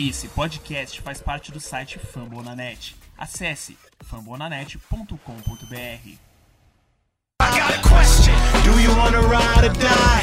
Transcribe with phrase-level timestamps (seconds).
[0.00, 2.96] Esse podcast faz parte do site Fambonanet.
[3.18, 5.76] Acesse fambonanet.com.br.
[5.76, 6.18] I
[7.38, 8.32] got a question.
[8.64, 10.22] Do you wanna ride or die?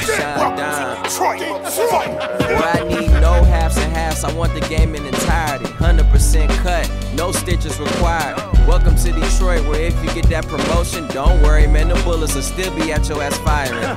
[2.64, 4.24] I need no halves and halves.
[4.24, 5.66] I want the game in entirety.
[5.66, 8.36] 100% cut, no stitches required.
[8.68, 12.42] Welcome to Detroit, where if you get that promotion, don't worry, man, the bullets will
[12.42, 13.96] still be at your ass firing.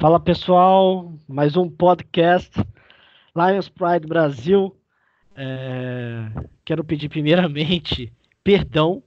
[0.00, 2.50] Fala pessoal, mais um podcast
[3.36, 4.74] Lions Pride Brasil.
[5.36, 6.30] É,
[6.64, 8.12] quero pedir primeiramente
[8.42, 9.02] perdão.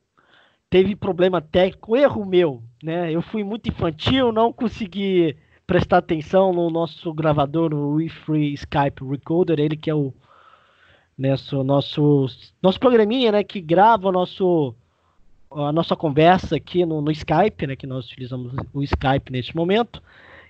[0.70, 3.12] Teve problema técnico, erro meu, né?
[3.12, 5.36] Eu fui muito infantil, não consegui
[5.68, 10.14] prestar atenção no nosso gravador, no WeFree Skype Recorder, ele que é o
[11.18, 12.28] nosso nosso
[12.62, 14.76] nosso programinha, né, que grava o nosso
[15.52, 20.02] a nossa conversa aqui no, no Skype, né, que nós utilizamos o Skype neste momento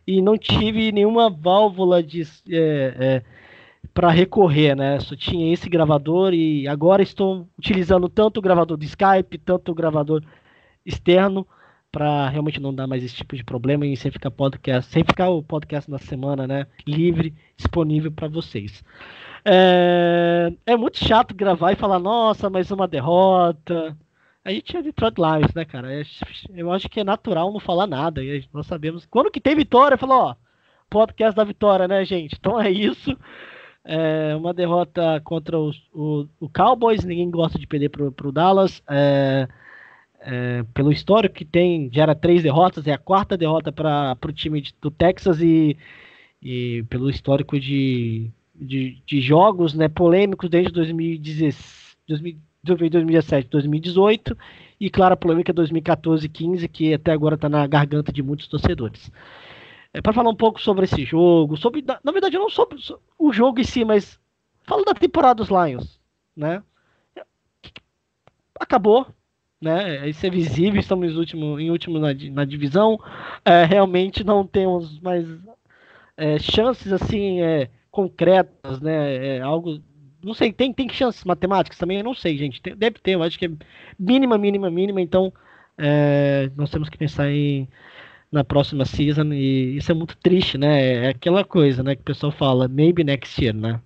[0.08, 3.24] e não tive nenhuma válvula de é, é,
[3.94, 5.00] para recorrer, né?
[5.00, 9.76] Só tinha esse gravador e agora estou utilizando tanto o gravador do Skype, tanto o
[9.76, 10.24] gravador
[10.86, 11.48] externo
[11.92, 15.30] para realmente não dar mais esse tipo de problema e sem ficar podcast, sem ficar
[15.30, 16.66] o podcast na semana, né?
[16.88, 18.84] Livre, disponível para vocês.
[19.46, 23.96] É, é muito chato gravar e falar, nossa, mais uma derrota.
[24.44, 25.94] A gente é Detroit Lions, né, cara?
[25.94, 26.04] É,
[26.56, 28.22] eu acho que é natural não falar nada.
[28.52, 29.06] Nós sabemos.
[29.06, 30.36] Quando que tem vitória, falou, ó,
[30.90, 32.36] podcast da vitória, né, gente?
[32.40, 33.16] Então é isso.
[33.86, 38.82] É uma derrota contra os, o, o Cowboys, ninguém gosta de perder pro, pro Dallas.
[38.90, 39.48] É,
[40.26, 44.62] é, pelo histórico que tem, gera três derrotas, é a quarta derrota para o time
[44.62, 45.78] de, do Texas e,
[46.42, 51.98] e pelo histórico de, de, de, jogos né, polêmicos desde 2016,
[52.64, 54.38] 2017, 2018
[54.80, 59.12] e claro, a polêmica 2014 15 que até agora está na garganta de muitos torcedores
[59.94, 62.80] é, para falar um pouco sobre esse jogo, sobre na verdade não sobre
[63.24, 64.20] o jogo em si, mas
[64.64, 66.00] falo da temporada dos Lions,
[66.36, 66.62] né?
[68.60, 69.08] Acabou,
[69.62, 70.10] né?
[70.10, 73.00] Isso é visível, estamos último, em último na, na divisão,
[73.46, 75.26] é, realmente não temos mais
[76.18, 79.38] é, chances assim é, concretas, né?
[79.38, 79.82] É, algo
[80.22, 81.98] não sei, tem, tem chances matemáticas também?
[81.98, 82.62] Eu não sei, gente.
[82.62, 83.52] Tem, deve ter, eu acho que é
[84.00, 85.02] mínima, mínima, mínima.
[85.02, 85.34] Então,
[85.78, 87.68] é, nós temos que pensar em
[88.34, 91.06] na próxima season e isso é muito triste, né?
[91.06, 93.80] É aquela coisa, né, que o pessoal fala, maybe next year, né?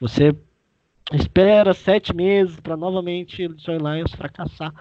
[0.00, 0.34] Você
[1.12, 4.74] espera sete meses para novamente o Detroit Lions fracassar,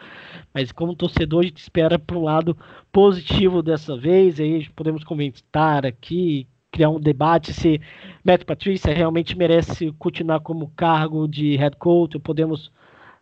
[0.51, 2.57] mas como torcedor a gente espera para um lado
[2.91, 7.79] positivo dessa vez, aí podemos comentar aqui, criar um debate se
[8.25, 12.71] Matt Patricia realmente merece continuar como cargo de head coach, ou podemos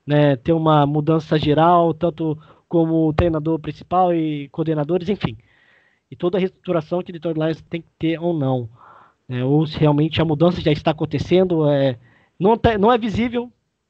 [0.07, 2.37] né, ter uma mudança geral, tanto
[2.69, 5.35] como treinador principal e coordenadores, enfim
[6.11, 8.69] e toda a reestruturação que o Detroit Lions tem que ter ou não.
[9.27, 9.43] Né?
[9.45, 11.97] Ou se realmente a mudança já está acontecendo, é,
[12.37, 13.49] não, tá, não é visível,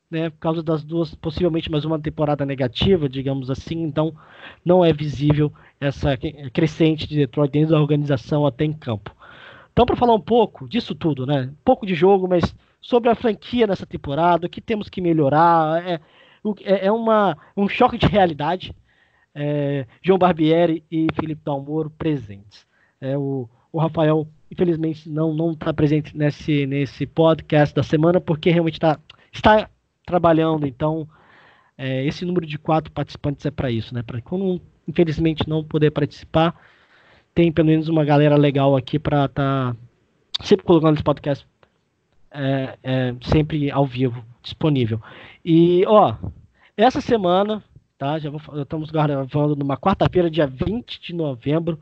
[0.10, 4.14] né, por causa das duas, possivelmente mais uma temporada negativa, digamos assim, então
[4.64, 6.18] não é visível essa
[6.54, 9.16] crescente de Detroit dentro da organização até em campo.
[9.72, 13.66] Então, para falar um pouco disso tudo, né, pouco de jogo, mas sobre a franquia
[13.66, 16.00] nessa temporada, o que temos que melhorar, é,
[16.64, 18.76] é, é uma, um choque de realidade,
[19.34, 22.66] é, João Barbieri e Felipe Dalmoro presentes.
[23.00, 28.50] É, o, o Rafael, infelizmente, não não está presente nesse, nesse podcast da semana, porque
[28.50, 29.00] realmente tá,
[29.32, 29.70] está
[30.06, 31.08] trabalhando, então
[31.78, 34.04] é, esse número de quatro participantes é para isso, né?
[34.04, 36.56] Para quando, infelizmente, não poder participar,
[37.34, 39.76] tem pelo menos uma galera legal aqui para estar tá
[40.44, 41.48] sempre colocando esse podcast
[42.32, 45.02] é, é, sempre ao vivo, disponível.
[45.44, 46.16] E, ó,
[46.78, 47.64] essa semana
[48.02, 48.18] tá?
[48.18, 51.80] Já vou, estamos gravando numa quarta-feira, dia 20 de novembro.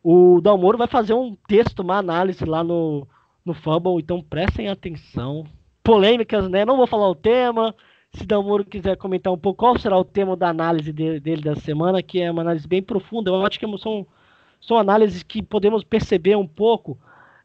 [0.00, 3.04] O Dalmoro vai fazer um texto, uma análise lá no,
[3.44, 5.44] no Fumble, então prestem atenção.
[5.82, 6.64] Polêmicas, né?
[6.64, 7.74] Não vou falar o tema.
[8.12, 11.56] Se Dalmoro quiser comentar um pouco qual será o tema da análise dele, dele da
[11.56, 13.30] semana, que é uma análise bem profunda.
[13.30, 14.06] Eu acho que são,
[14.60, 16.96] são análises que podemos perceber um pouco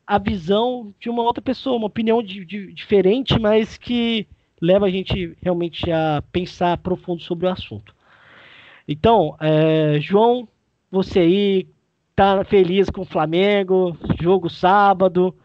[0.05, 4.27] a visão de uma outra pessoa, uma opinião de, de, diferente, mas que
[4.61, 7.95] leva a gente realmente a pensar profundo sobre o assunto.
[8.87, 10.47] Então, é, João,
[10.89, 11.67] você aí
[12.15, 15.35] tá feliz com o Flamengo, jogo sábado,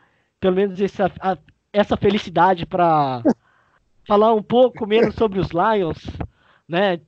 [0.41, 1.37] pelo menos essa, a,
[1.73, 3.23] essa felicidade para
[4.06, 5.99] falar um pouco menos sobre os Lions,
[6.69, 7.00] né?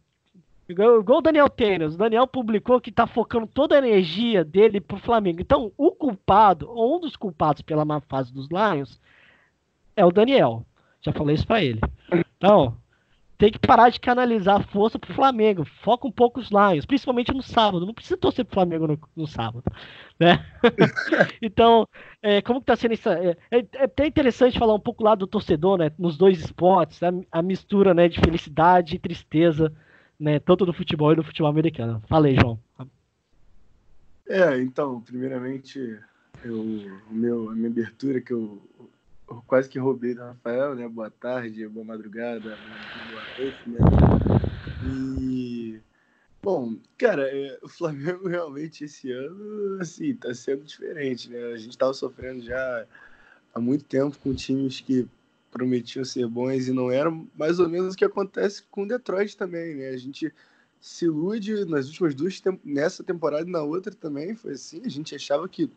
[0.68, 4.98] Igual o Daniel Tênis, o Daniel publicou que está focando toda a energia dele pro
[4.98, 5.40] Flamengo.
[5.40, 8.98] Então, o culpado, ou um dos culpados pela má fase dos Lions,
[9.94, 10.64] é o Daniel.
[11.04, 11.80] Já falei isso para ele.
[12.36, 12.76] Então,
[13.36, 15.64] tem que parar de canalizar a força pro Flamengo.
[15.82, 17.84] Foca um pouco os Lions, principalmente no sábado.
[17.84, 19.64] Não precisa torcer pro Flamengo no, no sábado,
[20.18, 20.46] né?
[21.42, 21.86] então,
[22.22, 23.08] é, como que tá sendo isso?
[23.08, 25.90] É, é, é, até interessante falar um pouco lá do torcedor, né?
[25.98, 29.72] Nos dois esportes, a, a, mistura, né, de felicidade e tristeza,
[30.18, 30.38] né?
[30.38, 32.02] Tanto do futebol e do futebol americano.
[32.08, 32.58] Fala aí, João.
[34.26, 35.98] É, então, primeiramente,
[36.42, 36.64] eu,
[37.10, 38.62] meu, a minha abertura que eu
[39.46, 40.88] quase que roubei do Rafael, né?
[40.88, 42.58] Boa tarde, boa madrugada,
[42.94, 43.78] boa noite, né?
[44.82, 45.80] E
[46.42, 51.52] bom, cara, é, o Flamengo realmente esse ano, assim, tá sendo diferente, né?
[51.52, 52.86] A gente tava sofrendo já
[53.54, 55.08] há muito tempo com times que
[55.50, 59.76] prometiam ser bons e não eram, mais ou menos o que acontece com Detroit também,
[59.76, 59.88] né?
[59.90, 60.32] A gente
[60.80, 65.14] se ilude nas últimas duas nessa temporada e na outra também foi assim, a gente
[65.14, 65.70] achava que,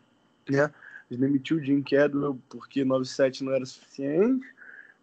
[0.50, 0.74] né?
[1.16, 4.46] Demitiu o Jim Cadwell porque 97 não era suficiente.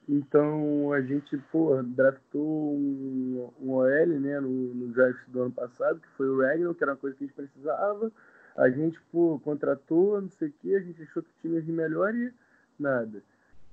[0.06, 5.98] Então a gente, pô, draftou um, um OL né, no, no draft do ano passado,
[5.98, 8.12] que foi o Regnal, que era uma coisa que a gente precisava.
[8.56, 12.14] A gente, pô, contratou, não sei o quê, a gente achou que tinha de melhor
[12.14, 12.32] e
[12.78, 13.22] nada.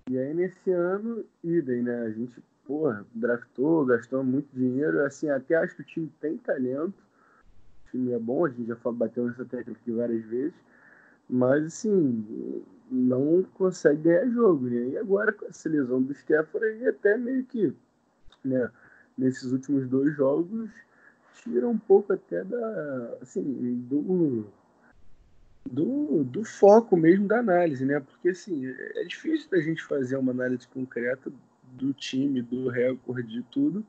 [0.10, 2.04] E aí nesse ano, idem, né?
[2.04, 5.04] A gente, porra, draftou, gastou muito dinheiro.
[5.06, 6.95] Assim, até acho que o time tem talento.
[7.86, 10.56] O time é bom, a gente já bateu nessa técnica aqui várias vezes
[11.31, 12.62] mas assim,
[12.92, 14.69] não consegue ganhar jogo.
[14.69, 14.89] Né?
[14.89, 17.74] E agora com essa lesão do Stafford aí até meio que,
[18.44, 18.69] né,
[19.18, 20.69] nesses últimos dois jogos,
[21.42, 23.42] tira um pouco até da, assim,
[23.89, 24.45] do,
[25.66, 28.00] do, do foco mesmo da análise, né?
[28.01, 31.31] Porque assim, é difícil da gente fazer uma análise concreta
[31.74, 33.86] do time, do recorde, de tudo,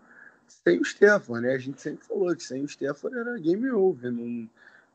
[0.46, 1.54] sem o Stafford, né?
[1.54, 4.48] A gente sempre falou que sem o Stafford era game over, não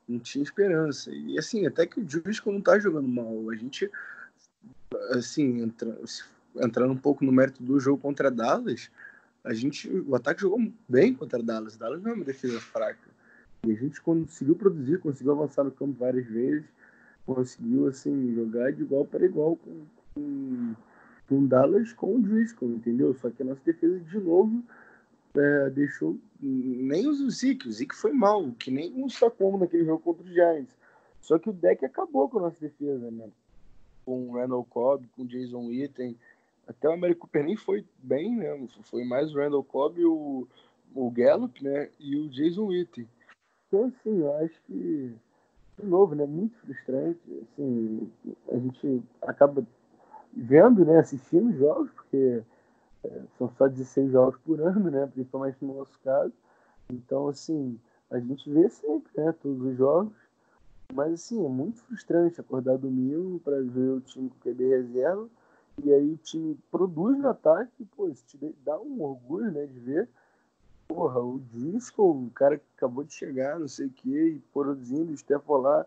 [0.08, 1.12] não tinha esperança.
[1.12, 3.50] E assim, até que o Juice não tá jogando mal.
[3.50, 3.90] A gente,
[5.12, 5.98] assim, entra,
[6.56, 8.90] entrando um pouco no mérito do jogo contra Dallas,
[9.44, 11.78] a gente, o ataque jogou bem contra Dallas.
[11.78, 13.10] Dallas não é uma defesa fraca.
[13.66, 16.66] E a gente conseguiu produzir, conseguiu avançar no campo várias vezes,
[17.26, 20.76] conseguiu, assim, jogar de igual para igual com, com,
[21.28, 23.14] com Dallas com o Driscoll, entendeu?
[23.16, 24.64] Só que a nossa defesa, de novo,
[25.40, 30.04] é, deixou nem o Zeke, o Zeke foi mal, que nem o Sacomo naquele jogo
[30.04, 30.76] contra os Giants.
[31.22, 33.30] Só que o deck acabou com a nossa defesa, né?
[34.06, 36.16] Com o Randall Cobb, com o Jason Witten.
[36.68, 38.68] Até o Américo Cooper nem foi bem, né?
[38.84, 40.48] Foi mais o Randall Cobb, o,
[40.96, 41.90] o Gallup, né?
[42.00, 43.08] E o Jason Witten.
[43.68, 45.14] Então, assim, eu acho que,
[45.80, 46.26] de novo, né?
[46.26, 47.20] Muito frustrante.
[47.42, 48.10] Assim,
[48.50, 49.66] a gente acaba
[50.34, 51.00] vendo, né?
[51.00, 52.42] Assistindo jogos, porque
[53.38, 55.08] são só 16 jogos por ano, né?
[55.08, 56.34] Principalmente no nosso caso.
[56.90, 59.34] Então, assim, a gente vê sempre, né?
[59.42, 60.14] Todos os jogos.
[60.94, 65.28] Mas, assim, é muito frustrante acordar domingo para ver o time com QB reserva.
[65.84, 67.72] E aí o time produz no ataque.
[67.80, 69.66] E, pô, isso te dá um orgulho, né?
[69.66, 70.10] De ver.
[70.88, 75.12] Porra, o Disco, o cara que acabou de chegar, não sei o quê, e produzindo,
[75.12, 75.86] o Stefan lá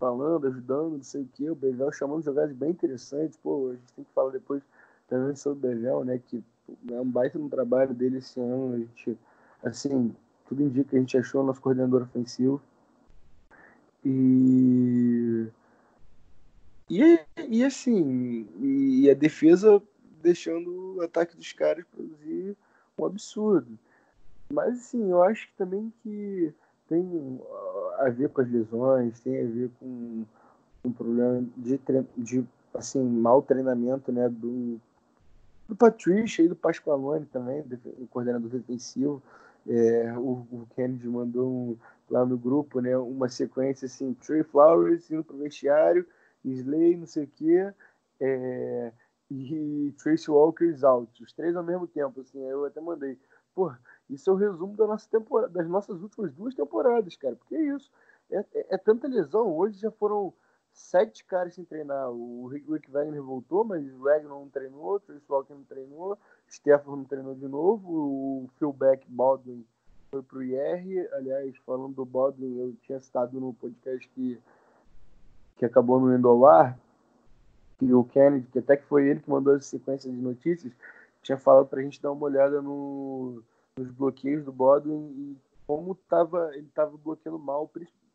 [0.00, 1.48] falando, ajudando, não sei o quê.
[1.48, 3.36] O Bevel chamando jogadas bem interessantes.
[3.36, 4.62] Pô, a gente tem que falar depois
[5.06, 6.18] também sobre o Bevel, né?
[6.18, 6.42] Que
[6.90, 8.74] é um baita no trabalho dele esse ano.
[8.74, 9.18] A gente,
[9.62, 10.14] assim,
[10.46, 12.60] tudo indica que a gente achou o nosso coordenador ofensivo.
[14.04, 15.46] E.
[16.88, 19.80] E, e assim, e a defesa
[20.20, 22.56] deixando o ataque dos caras produzir
[22.98, 23.78] um absurdo.
[24.52, 26.52] Mas assim, eu acho que também que
[26.88, 27.40] tem
[27.98, 30.24] a ver com as lesões, tem a ver com
[30.84, 31.80] um problema de,
[32.16, 32.44] de
[32.74, 34.80] assim, mau treinamento né, do,
[35.70, 37.64] do Patrícia e do Pasqualone também,
[37.98, 39.22] o coordenador defensivo.
[39.68, 41.78] É, o, o, Kennedy mandou um,
[42.10, 46.06] lá no grupo né, uma sequência assim: Trey Flowers indo pro vestiário,
[46.44, 47.72] Slay, não sei o quê,
[48.18, 48.92] é,
[49.30, 51.22] e Tracy Walker out.
[51.22, 52.20] Os três ao mesmo tempo.
[52.20, 53.18] Assim, eu até mandei.
[53.54, 53.72] Pô,
[54.08, 57.36] isso é o resumo da nossa temporada, das nossas últimas duas temporadas, cara.
[57.36, 57.90] Porque é isso.
[58.30, 59.54] É, é, é tanta lesão.
[59.56, 60.32] Hoje já foram
[60.72, 62.10] sete caras sem treinar.
[62.10, 66.96] O Rick Wagner voltou, mas o Wagner não treinou, o Trace Walker não treinou, Stefan
[66.96, 69.64] não treinou de novo, o Phil Beck Baldwin
[70.10, 71.08] foi pro IR.
[71.14, 74.40] Aliás, falando do Baldwin, eu tinha citado no podcast que,
[75.56, 76.78] que acabou no Endolar,
[77.78, 80.72] que o Kennedy, que até que foi ele que mandou essa sequência de notícias,
[81.22, 83.42] tinha falado pra gente dar uma olhada no,
[83.76, 85.36] nos bloqueios do Baldwin e
[85.66, 87.70] como tava, ele estava bloqueando mal.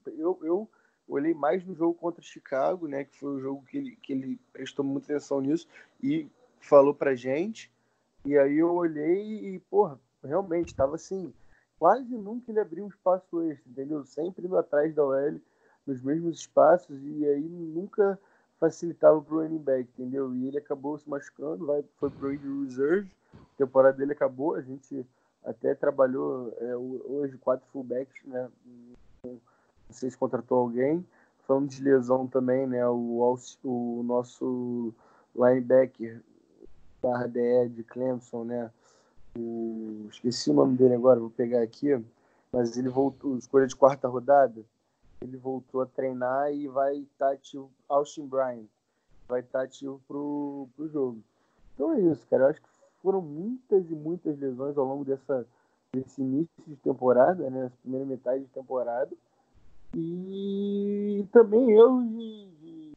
[0.07, 0.69] Eu, eu
[1.07, 4.39] olhei mais no jogo contra Chicago, né, que foi o jogo que ele, que ele
[4.51, 5.67] prestou muita atenção nisso
[6.01, 6.27] e
[6.59, 7.71] falou pra gente.
[8.25, 11.33] E aí eu olhei e, porra, realmente estava assim,
[11.77, 14.03] quase nunca ele abriu um espaço extra, entendeu?
[14.05, 15.39] Sempre indo atrás da OL,
[15.85, 18.19] nos mesmos espaços, e aí nunca
[18.59, 20.33] facilitava pro running back, entendeu?
[20.33, 24.61] E ele acabou se machucando, vai, foi pro injury reserve, a temporada dele acabou, a
[24.61, 25.05] gente
[25.43, 28.49] até trabalhou é, hoje quatro fullbacks, né?
[29.95, 31.05] Se contratou alguém.
[31.47, 32.87] Falando de lesão também, né?
[32.87, 34.93] O, o nosso
[35.35, 36.21] linebacker
[37.01, 38.71] da DE de Clemson, né?
[39.37, 42.03] O, esqueci o nome dele agora, vou pegar aqui.
[42.51, 44.63] Mas ele voltou, escolha de quarta rodada.
[45.21, 47.69] Ele voltou a treinar e vai estar ativo.
[47.87, 48.65] Austin Bryan
[49.27, 51.19] vai estar ativo pro, pro jogo.
[51.73, 52.43] Então é isso, cara.
[52.43, 52.69] Eu acho que
[53.01, 55.45] foram muitas e muitas lesões ao longo dessa,
[55.93, 57.65] desse início de temporada, né?
[57.65, 59.11] Essa primeira metade de temporada.
[59.97, 62.91] E também eu de, de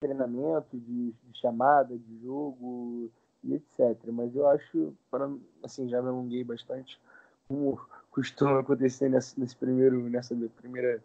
[0.00, 3.10] treinamento, de, de, chamada, de jogo
[3.44, 3.98] e etc.
[4.10, 5.30] Mas eu acho, para
[5.62, 6.98] assim, já me alonguei bastante,
[7.46, 7.78] como
[8.10, 11.02] costuma acontecer nesse, nesse primeiro, nessa primeira,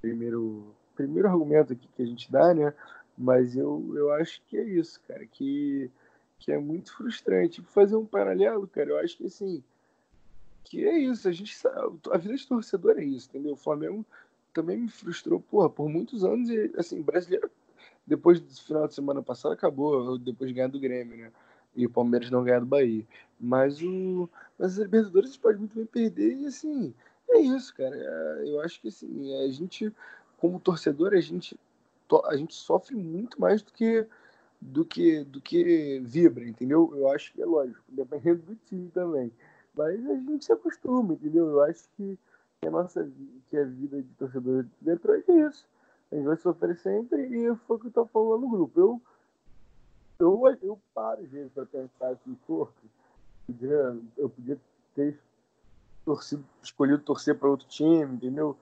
[0.00, 2.72] primeiro, primeiro argumento aqui que a gente dá, né?
[3.18, 5.90] Mas eu, eu acho que é isso, cara, que,
[6.38, 7.60] que é muito frustrante.
[7.60, 9.62] Fazer um paralelo, cara, eu acho que assim,
[10.64, 13.52] que é isso, a gente sabe, a vida de torcedor é isso, entendeu?
[13.52, 14.04] O Flamengo
[14.56, 17.50] também me frustrou, porra, por muitos anos, e assim, brasileiro,
[18.06, 21.30] depois do final de semana passado, acabou, depois de ganhar do Grêmio, né?
[21.74, 23.06] E o Palmeiras não ganhar do Bahia.
[23.38, 24.30] Mas o.
[24.58, 26.94] Mas as Libertadores pode muito bem perder, e assim,
[27.28, 27.94] é isso, cara.
[27.94, 29.92] É, eu acho que assim, a gente,
[30.38, 31.58] como torcedor, a gente,
[32.24, 34.06] a gente sofre muito mais do que
[34.58, 36.90] do que do que vibra, entendeu?
[36.96, 39.30] Eu acho que é lógico, dependendo do time também.
[39.76, 41.46] Mas a gente se acostuma, entendeu?
[41.46, 42.18] Eu acho que
[42.66, 43.08] a nossa
[43.48, 45.66] que a vida de torcedor de Detroit é isso.
[46.10, 48.80] A gente vai sofrer sempre e foi o que eu tô falando no grupo.
[48.80, 49.02] Eu,
[50.18, 52.68] eu, eu paro às vezes para pensar assim, pô,
[54.16, 54.58] eu podia
[54.94, 55.18] ter
[56.04, 58.56] torcido, escolhido torcer para outro time, entendeu?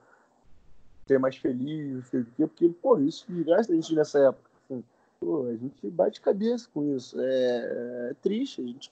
[1.07, 4.49] Ser mais feliz, sei o quê, porque, pô, isso gasta a gente nessa época.
[4.63, 4.83] Assim,
[5.19, 7.19] pô, a gente bate cabeça com isso.
[7.19, 8.91] É, é triste, a gente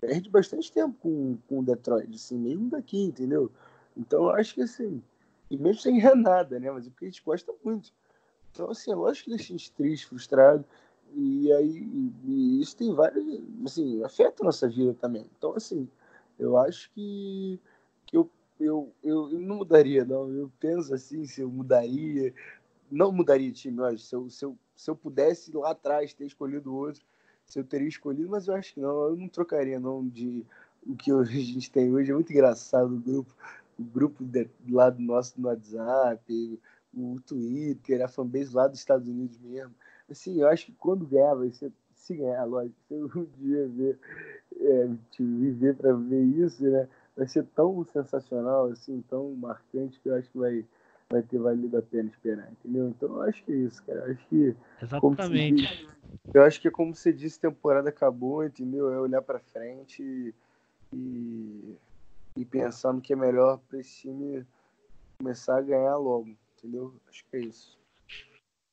[0.00, 3.50] perde bastante tempo com, com o Detroit, assim, mesmo daqui, entendeu?
[3.96, 5.02] Então eu acho que assim,
[5.50, 6.70] e mesmo sem nada, né?
[6.70, 7.92] Mas é porque a gente gosta muito.
[8.50, 10.64] Então, assim, é lógico que deixa a gente triste, frustrado.
[11.14, 13.22] E aí, e isso tem vários,
[13.66, 15.26] assim, afeta a nossa vida também.
[15.36, 15.88] Então, assim,
[16.38, 17.60] eu acho que,
[18.06, 20.30] que eu, eu, eu, eu não mudaria, não.
[20.30, 22.32] Eu penso assim, se eu mudaria,
[22.90, 23.98] não mudaria time, eu acho.
[23.98, 27.02] Se eu, se eu, se eu pudesse lá atrás ter escolhido outro,
[27.44, 30.46] se eu teria escolhido, mas eu acho que não, eu não trocaria, não, de
[30.86, 32.10] o que a gente tem hoje.
[32.10, 33.34] É muito engraçado o grupo
[33.78, 36.60] o grupo de, lá do nosso no WhatsApp,
[36.94, 39.74] o Twitter, a fanbase lá dos Estados Unidos mesmo.
[40.10, 43.68] Assim, eu acho que quando ganhar, vai ser, se ganhar, lógico, se eu um dia
[43.68, 43.98] ver,
[44.60, 44.88] é,
[45.18, 46.88] viver para ver isso, né?
[47.16, 50.64] Vai ser tão sensacional, assim, tão marcante que eu acho que vai,
[51.10, 52.88] vai ter valido a pena esperar, entendeu?
[52.88, 54.00] Então eu acho que é isso, cara.
[54.00, 54.56] Eu acho que.
[54.82, 55.62] Exatamente.
[55.62, 55.86] Disse,
[56.32, 58.92] eu acho que, como você disse, temporada acabou, entendeu?
[58.92, 60.34] É olhar para frente e,
[60.94, 61.76] e
[62.36, 64.46] e pensando que é melhor para esse time
[65.18, 66.94] começar a ganhar logo, entendeu?
[67.08, 67.78] Acho que é isso.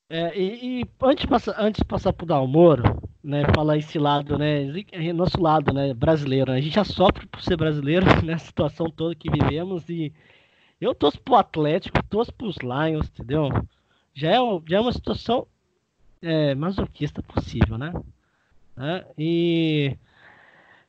[0.08, 2.82] É, e, e, antes, de passar, antes de passar pro Dalmoro,
[3.22, 4.64] né, falar esse lado, né,
[5.12, 9.14] nosso lado, né, brasileiro, né, a gente já sofre por ser brasileiro, né, situação toda
[9.14, 10.12] que vivemos e
[10.80, 13.50] eu torço pro Atlético, torço pros Lions, entendeu?
[14.14, 15.46] Já é, já é uma situação
[16.22, 17.92] é, masoquista possível, né?
[18.78, 19.96] É, e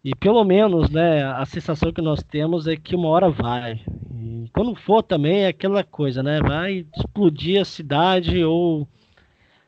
[0.03, 3.81] e pelo menos, né, a sensação que nós temos é que uma hora vai.
[4.11, 6.39] E quando for também é aquela coisa, né?
[6.41, 8.87] Vai explodir a cidade ou,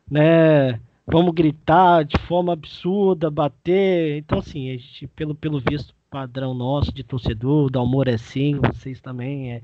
[0.10, 4.18] né, vamos gritar de forma absurda, bater.
[4.18, 8.60] Então, assim, a gente, pelo, pelo visto padrão nosso de torcedor, da humor é sim,
[8.60, 9.62] vocês também, é,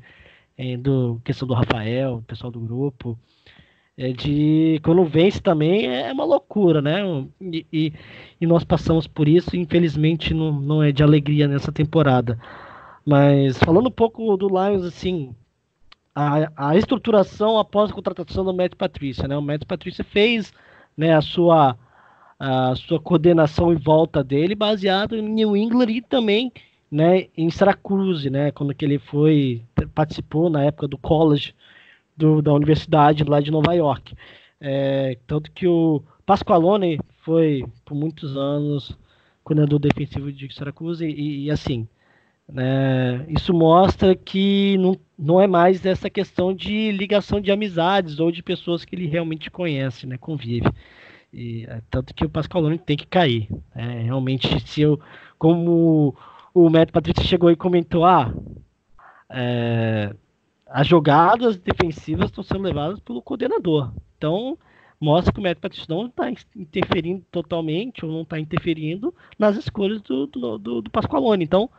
[0.57, 3.17] é do questão do Rafael, pessoal do grupo
[3.99, 7.01] é de quando vence também é uma loucura, né?
[7.41, 7.93] E, e,
[8.39, 12.39] e, nós passamos por isso, infelizmente não, não é de alegria nessa temporada.
[13.05, 15.35] Mas falando um pouco do Lions, assim,
[16.15, 19.35] a, a estruturação após a contratação do Matt Patrícia, né?
[19.37, 20.53] O Matt Patrícia fez
[20.95, 21.77] né, a sua
[22.39, 26.53] a sua coordenação em volta dele, baseado em New England e também
[26.89, 28.49] né, em Syracuse, né?
[28.51, 29.61] Quando que ele foi
[29.93, 31.53] participou na época do college
[32.19, 34.13] do, da universidade lá de Nova York.
[34.59, 38.97] É, tanto que o Pasqualone foi por muitos anos
[39.43, 41.87] coordenador defensivo de Syracuse e, e assim,
[42.47, 48.31] né, isso mostra que não, não é mais essa questão de ligação de amizades ou
[48.31, 50.69] de pessoas que ele realmente conhece, né, convive.
[51.33, 53.47] E, é, tanto que o Pasqualone tem que cair.
[53.73, 54.99] É, realmente, se eu,
[55.37, 56.15] como
[56.53, 58.33] o Matt Patrícia chegou e comentou, ah,
[59.29, 60.13] é,
[60.69, 63.91] as jogadas defensivas estão sendo levadas pelo coordenador.
[64.17, 64.57] Então,
[64.99, 70.01] mostra que o Matt Patricia não está interferindo totalmente, ou não está interferindo nas escolhas
[70.01, 71.43] do, do, do, do Pasqualone.
[71.43, 71.69] Então,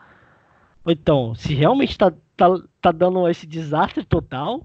[0.87, 2.47] Então, se realmente tá, tá,
[2.81, 4.63] tá dando esse desastre total,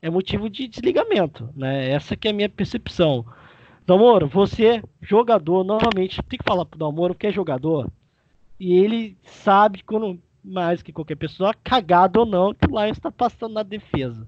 [0.00, 1.90] é motivo de desligamento, né?
[1.90, 3.24] Essa que é a minha percepção.
[3.86, 7.90] Dalmoro, você, jogador, novamente, tem que falar pro Dalmoro que é jogador,
[8.58, 13.10] e ele sabe, quando, mais que qualquer pessoa, cagado ou não, que o Lions está
[13.10, 14.26] passando na defesa,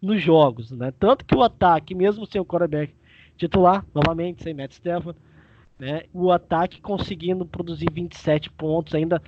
[0.00, 0.92] nos jogos, né?
[0.98, 2.94] Tanto que o ataque, mesmo sem o quarterback
[3.36, 5.18] titular, novamente, sem Matt Stafford,
[5.78, 6.04] né?
[6.12, 9.22] O ataque conseguindo produzir 27 pontos, ainda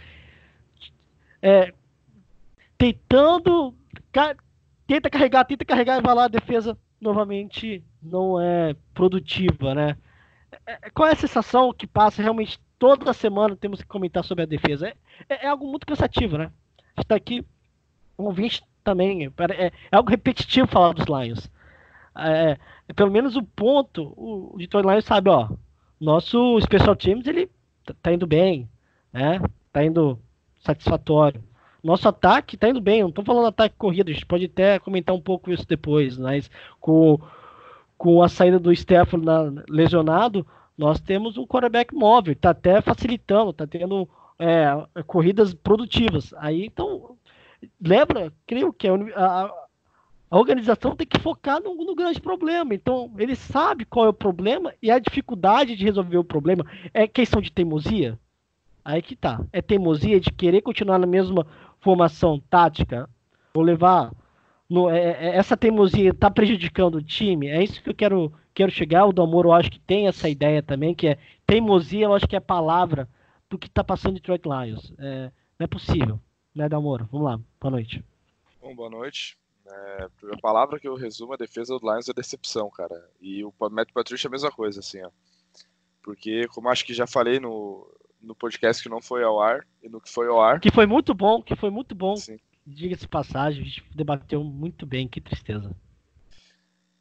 [1.41, 1.73] é,
[2.79, 3.75] tentando
[4.87, 9.97] tenta carregar, tenta carregar e vai lá, a defesa novamente não é produtiva, né?
[10.67, 14.43] É, é, qual é a sensação que passa realmente toda semana temos que comentar sobre
[14.43, 14.89] a defesa?
[14.89, 14.95] É,
[15.29, 16.51] é, é algo muito cansativo, né?
[16.99, 17.47] Está aqui
[18.19, 21.49] um ouvinte também, é, é, algo repetitivo falar dos Lions.
[22.19, 22.59] É,
[22.97, 25.49] pelo menos o ponto, o, o Detroit Lions sabe, ó,
[26.01, 27.49] nosso Special Teams ele
[27.87, 28.69] tá, tá indo bem,
[29.13, 29.41] né?
[29.73, 30.19] Tá indo
[30.61, 31.41] satisfatório.
[31.85, 35.15] Nosso ataque tá indo bem, não tô falando ataque corrida, a gente pode até comentar
[35.15, 37.21] um pouco isso depois, mas com,
[37.97, 39.21] com a saída do Stefan
[39.69, 40.45] lesionado,
[40.77, 46.33] nós temos um quarterback móvel, tá até facilitando, tá tendo é, corridas produtivas.
[46.39, 47.17] Aí então,
[47.81, 49.55] lembra, creio que a, a,
[50.31, 52.75] a organização tem que focar no, no, grande problema.
[52.75, 57.07] Então, ele sabe qual é o problema e a dificuldade de resolver o problema é
[57.07, 58.19] questão de teimosia.
[58.85, 59.41] Aí que tá.
[59.53, 61.47] É teimosia de querer continuar na mesma
[61.81, 63.09] formação tática.
[63.55, 64.11] Vou levar.
[64.73, 67.47] No, é, é, essa teimosia está prejudicando o time.
[67.47, 69.05] É isso que eu quero, quero chegar.
[69.05, 72.35] O Damoro, eu acho que tem essa ideia também, que é teimosia, eu acho que
[72.35, 73.07] é a palavra
[73.51, 74.95] do que está passando Detroit Lions.
[74.99, 76.19] É, não é possível,
[76.55, 77.07] né, Damoro?
[77.13, 77.41] Vamos lá.
[77.61, 78.03] Boa noite.
[78.63, 79.37] Bom, boa noite.
[79.67, 83.11] É, a palavra que eu resumo a defesa do Lions é decepção, cara.
[83.21, 85.11] E o Matt Patricia é a mesma coisa, assim, ó.
[86.03, 87.87] Porque, como acho que já falei no,
[88.23, 90.61] no podcast que não foi ao ar e no que foi ao ar.
[90.61, 92.15] Que foi muito bom, que foi muito bom.
[92.67, 95.75] Diga-se passagem, a gente debateu muito bem, que tristeza.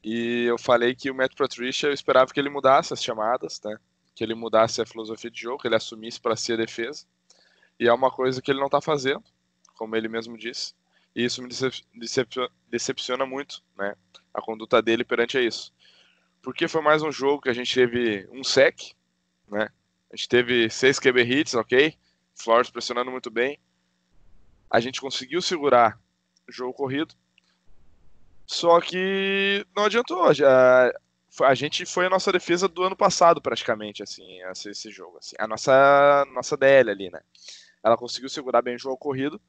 [0.04, 3.78] E eu falei que o Matt Patricia, eu esperava que ele mudasse as chamadas, né?
[4.16, 7.06] Que ele mudasse a filosofia de jogo, que ele assumisse para si a defesa.
[7.80, 9.24] E é uma coisa que ele não está fazendo,
[9.76, 10.74] como ele mesmo disse.
[11.16, 11.50] E isso me
[12.68, 13.96] decepciona muito, né?
[14.34, 15.74] A conduta dele perante a isso.
[16.42, 18.94] Porque foi mais um jogo que a gente teve um sec,
[19.48, 19.70] né?
[20.12, 21.96] A gente teve seis QB hits, ok?
[22.36, 23.60] Flores pressionando muito bem.
[24.72, 26.00] A gente conseguiu segurar
[26.48, 27.14] o jogo corrido.
[28.48, 30.34] Só que não adiantou.
[30.34, 30.92] Já,
[31.44, 35.18] a gente foi a nossa defesa do ano passado, praticamente, assim, esse, jogo.
[35.18, 35.36] Assim.
[35.38, 37.22] A nossa, nossa DL ali, né?
[37.84, 39.40] Ela conseguiu segurar bem o jogo corrido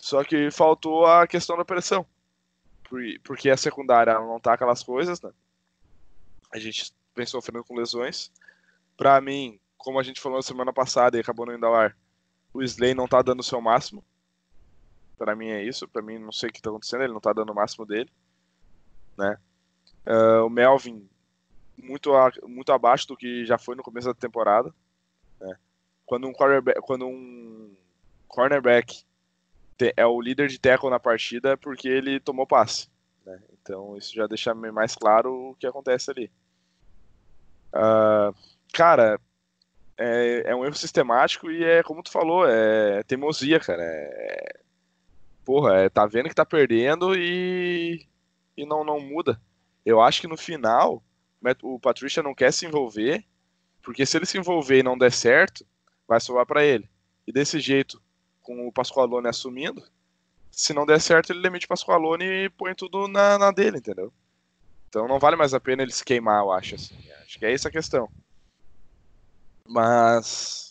[0.00, 2.06] só que faltou a questão da pressão.
[3.22, 5.30] Porque a secundária não tá aquelas coisas, né?
[6.52, 8.32] A gente vem sofrendo com lesões.
[8.96, 11.96] Para mim, como a gente falou na semana passada e acabou no indo ao ar,
[12.52, 14.04] o Slay não tá dando o seu máximo.
[15.20, 15.86] Para mim é isso.
[15.86, 18.10] Para mim, não sei o que tá acontecendo, ele não tá dando o máximo dele.
[19.18, 19.36] Né?
[20.06, 21.06] Uh, o Melvin,
[21.76, 24.74] muito, a, muito abaixo do que já foi no começo da temporada.
[25.38, 25.54] Né?
[26.06, 27.76] Quando um cornerback, quando um
[28.26, 29.04] cornerback
[29.94, 32.88] é o líder de tackle na partida porque ele tomou passe.
[33.26, 33.42] Né?
[33.52, 36.32] Então isso já deixa mais claro o que acontece ali.
[37.74, 38.34] Uh,
[38.72, 39.20] cara,
[39.98, 43.82] é, é, um erro sistemático e é como tu falou, é teimosia, cara.
[43.82, 44.60] É,
[45.50, 48.06] porra, é, tá vendo que tá perdendo e,
[48.56, 49.40] e não, não muda.
[49.84, 51.02] Eu acho que no final
[51.60, 53.24] o Patricia não quer se envolver,
[53.82, 55.66] porque se ele se envolver e não der certo,
[56.06, 56.88] vai sobrar para ele.
[57.26, 58.00] E desse jeito,
[58.40, 59.82] com o Pascoalone assumindo.
[60.52, 64.12] Se não der certo, ele demite o Pascoalone e põe tudo na, na dele, entendeu?
[64.88, 66.76] Então não vale mais a pena ele se queimar, eu acho.
[66.76, 66.94] Assim.
[67.24, 68.08] Acho que é essa a questão.
[69.66, 70.69] Mas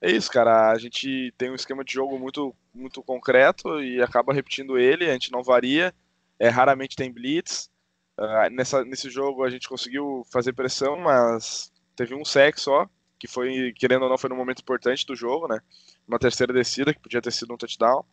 [0.00, 0.70] é isso, cara.
[0.70, 5.08] A gente tem um esquema de jogo muito, muito concreto e acaba repetindo ele.
[5.08, 5.94] A gente não varia.
[6.38, 7.70] É, raramente tem blitz.
[8.18, 13.28] Uh, nessa, nesse jogo a gente conseguiu fazer pressão, mas teve um sec só, que
[13.28, 15.60] foi, querendo ou não, foi no momento importante do jogo, né?
[16.08, 18.04] uma terceira descida, que podia ter sido um touchdown.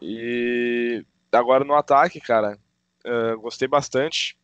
[0.00, 2.58] E agora no ataque, cara,
[3.04, 4.38] uh, gostei bastante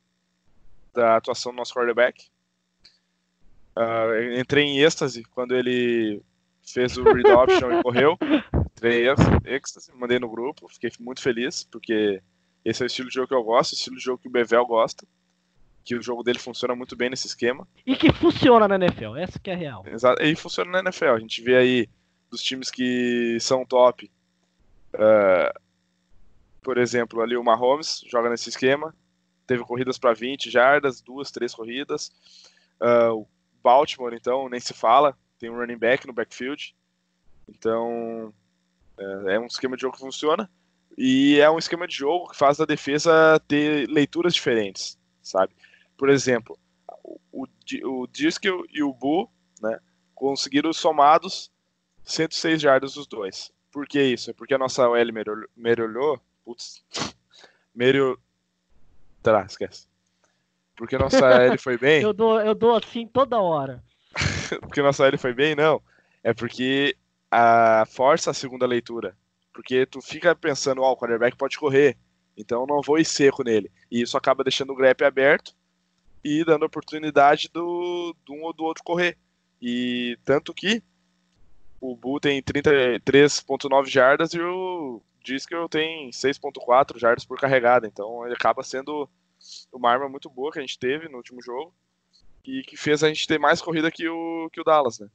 [0.93, 2.29] da atuação do nosso quarterback.
[3.77, 6.21] Uh, entrei em êxtase quando ele
[6.73, 8.19] fez o read option e correu.
[8.73, 12.23] Entrei em êxtase, mandei no grupo, fiquei muito feliz, porque
[12.65, 14.31] esse é o estilo de jogo que eu gosto, o estilo de jogo que o
[14.31, 15.07] Bevel gosta.
[15.85, 17.67] Que o jogo dele funciona muito bem nesse esquema.
[17.87, 19.85] E que funciona na NFL, essa que é a real.
[19.87, 21.15] Exato, e funciona na NFL.
[21.15, 21.89] A gente vê aí
[22.31, 24.11] dos times que são top.
[24.95, 25.61] Uh,
[26.63, 28.95] por exemplo, ali o Mahomes joga nesse esquema.
[29.47, 32.13] Teve corridas para 20 jardas, duas, três corridas.
[32.83, 33.29] Uh, o
[33.63, 35.17] Baltimore, então, nem se fala.
[35.39, 36.75] Tem um running back no backfield.
[37.49, 38.33] Então,
[38.99, 40.51] É, é um esquema de jogo que funciona
[40.97, 45.55] e é um esquema de jogo que faz a defesa ter leituras diferentes, sabe?
[45.97, 46.59] Por exemplo,
[47.33, 47.47] o,
[47.85, 49.31] o Diskel e o Bu,
[49.63, 49.79] né,
[50.15, 51.53] conseguiram somados
[52.03, 53.53] 106 jardas os dois.
[53.71, 54.31] Por que isso?
[54.31, 55.13] É porque a nossa OL
[55.57, 56.21] melhorou.
[56.45, 56.83] Putz.
[57.75, 58.19] Melhorou.
[59.23, 59.87] Tá, esquece.
[60.75, 62.01] Porque a nossa L foi bem.
[62.03, 63.83] eu, dou, eu dou assim toda hora.
[64.61, 65.55] porque nossa L foi bem?
[65.55, 65.83] Não.
[66.23, 66.97] É porque
[67.31, 69.17] a força a segunda leitura.
[69.53, 71.97] Porque tu fica pensando, ó, oh, o quarterback pode correr.
[72.37, 73.71] Então não vou ir seco nele.
[73.91, 75.55] E isso acaba deixando o grep aberto
[76.23, 79.17] e dando oportunidade do, do um ou do outro correr.
[79.61, 80.83] E tanto que
[81.81, 87.87] o Bu tem 33.9 jardas e o Diskel tem 6.4 jardas por carregada.
[87.87, 89.09] Então ele acaba sendo
[89.73, 91.75] uma arma muito boa que a gente teve no último jogo
[92.49, 95.11] e que fez a gente ter mais corrida que o, que o Dallas, né?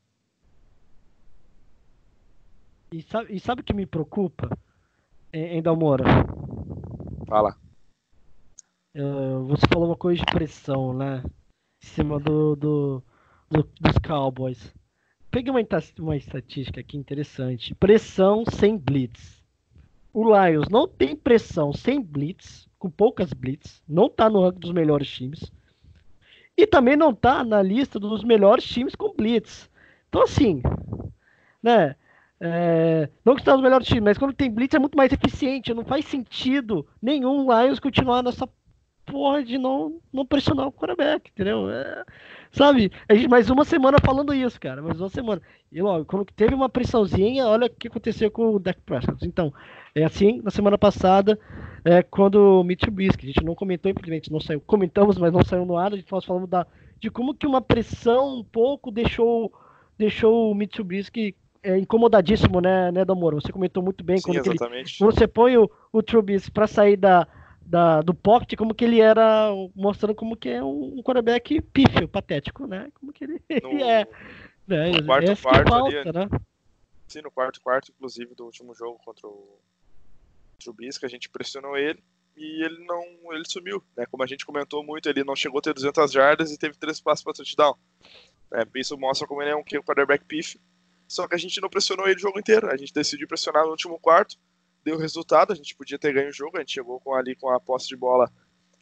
[2.92, 4.56] E sabe, e sabe o que me preocupa
[5.34, 6.04] em, em Dalmora?
[7.28, 7.58] Fala.
[8.96, 11.24] Uh, você falou uma coisa de pressão, né?
[11.84, 13.04] Em cima do, do,
[13.50, 14.72] do dos Cowboys.
[15.32, 15.60] Peguei uma,
[15.98, 17.74] uma estatística aqui interessante.
[17.74, 19.44] Pressão sem blitz.
[20.14, 23.82] O Lions não tem pressão sem blitz, com poucas blitz.
[23.88, 25.52] Não tá no ranking dos melhores times.
[26.58, 29.70] E também não tá na lista dos melhores times com blitz.
[30.10, 30.62] Então, assim,
[31.62, 31.96] né?
[32.40, 35.74] É, não que está nos melhores times, mas quando tem blitz é muito mais eficiente.
[35.74, 38.48] Não faz sentido nenhum Lions continuar nessa
[39.06, 41.70] porra de não, não pressionar o quarterback, entendeu?
[41.70, 42.04] É,
[42.54, 42.92] sabe?
[43.10, 44.82] A gente mais uma semana falando isso, cara.
[44.82, 45.42] Mais uma semana.
[45.72, 49.28] E logo, quando teve uma pressãozinha, olha o que aconteceu com o Dak Prescott.
[49.28, 49.52] Então,
[49.96, 51.38] é assim, na semana passada,
[51.84, 55.44] é, quando o Mitch Trubisky, a gente não comentou, infelizmente não saiu, comentamos, mas não
[55.44, 56.66] saiu no ar, a gente nós falamos da,
[57.00, 59.52] de como que uma pressão um pouco deixou,
[59.98, 63.42] deixou o Mitch Trubisky é, incomodadíssimo, né, né, Damoro?
[63.42, 64.98] Você comentou muito bem Sim, quando, ele, exatamente.
[65.00, 67.28] quando você põe o, o Trubisky para sair da,
[67.66, 72.08] da, do pocket, como que ele era, mostrando como que é um, um quarterback pífio,
[72.08, 72.90] patético, né?
[72.94, 74.08] Como que ele, No- ele é.
[74.68, 74.92] Né?
[74.92, 76.40] no quarto Essa que quarto falta, ali, né?
[77.08, 79.60] Sim, no quarto quarto, inclusive, do último jogo contra o
[80.60, 82.02] Trubisky, a gente pressionou ele
[82.36, 84.06] e ele não, ele sumiu, né?
[84.06, 87.00] Como a gente comentou muito, ele não chegou a ter 200 jardas e teve três
[87.00, 87.76] passos para touchdown.
[88.54, 90.60] É, isso mostra como ele é um um quarterback pífio.
[91.08, 92.72] Só que a gente não pressionou ele o jogo inteiro.
[92.72, 94.38] A gente decidiu pressionar no último quarto,
[94.84, 95.54] deu resultado.
[95.54, 96.58] A gente podia ter ganho o jogo.
[96.58, 98.32] A gente chegou com ali com a posse de bola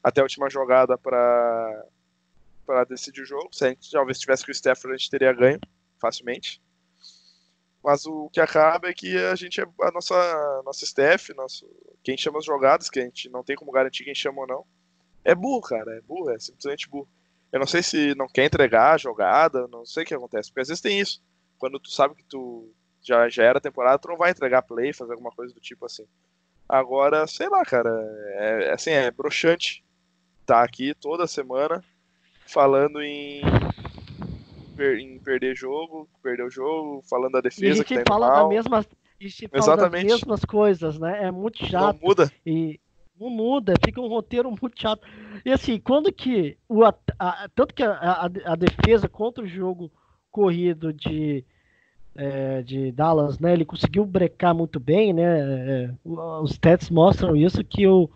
[0.03, 1.85] até a última jogada para
[2.65, 3.49] para decidir o jogo.
[3.51, 5.59] Se a gente talvez tivesse com o Stafford, a gente teria ganho
[5.99, 6.61] facilmente.
[7.83, 11.67] Mas o que acaba é que a gente é a nossa nossa staff, nosso
[12.03, 14.65] quem chama as jogadas, que a gente não tem como garantir quem chama ou não.
[15.23, 17.09] É burro, cara, é burro, é simplesmente burro.
[17.51, 20.61] Eu não sei se não quer entregar a jogada, não sei o que acontece, porque
[20.61, 21.21] às vezes tem isso.
[21.57, 25.13] Quando tu sabe que tu já, já era temporada, tu não vai entregar play, fazer
[25.13, 26.05] alguma coisa do tipo assim.
[26.67, 27.89] Agora, sei lá, cara,
[28.35, 29.83] é, é assim, é broxante
[30.45, 31.83] tá aqui toda semana
[32.47, 33.41] falando em,
[34.99, 38.29] em perder jogo, perder o jogo, falando da E a defesa que gente tá fala
[38.29, 38.83] da mal, mesma, a
[39.19, 40.07] gente fala Exatamente.
[40.07, 41.25] das mesmas coisas, né?
[41.25, 41.99] É muito não chato.
[42.01, 42.31] muda.
[42.45, 42.79] E
[43.19, 45.07] não muda, fica um roteiro muito chato.
[45.45, 49.91] E assim, quando que o a- tanto que a, a, a defesa contra o jogo
[50.31, 51.45] corrido de
[52.15, 55.23] é, de Dallas, né, ele conseguiu brecar muito bem, né?
[55.23, 58.09] é, os stats mostram isso que o,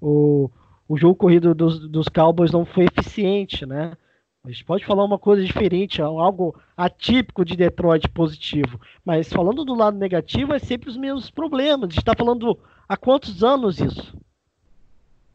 [0.00, 0.50] o,
[0.88, 3.96] o jogo corrido dos, dos Cowboys não foi eficiente, né?
[4.44, 9.74] A gente pode falar uma coisa diferente, algo atípico de Detroit positivo, mas falando do
[9.74, 11.88] lado negativo é sempre os mesmos problemas.
[11.88, 12.56] A gente está falando
[12.88, 14.16] há quantos anos isso?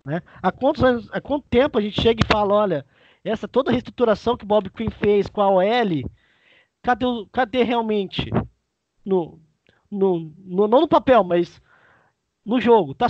[0.06, 0.21] Né?
[0.41, 2.86] Há, quantos anos, há quanto tempo a gente chega e fala, olha,
[3.21, 6.10] essa toda a reestruturação que Bob Quinn fez com a OL,
[6.82, 8.30] cadê, cadê realmente?
[9.06, 9.39] No,
[9.89, 11.62] no, no- não no papel, mas
[12.46, 13.08] no jogo, tá,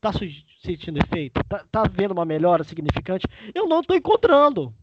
[0.00, 1.40] tá se- sentindo efeito?
[1.48, 3.26] Tá, tá vendo uma melhora significante?
[3.54, 4.74] Eu não tô encontrando.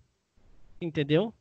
[0.82, 1.34] Entendeu?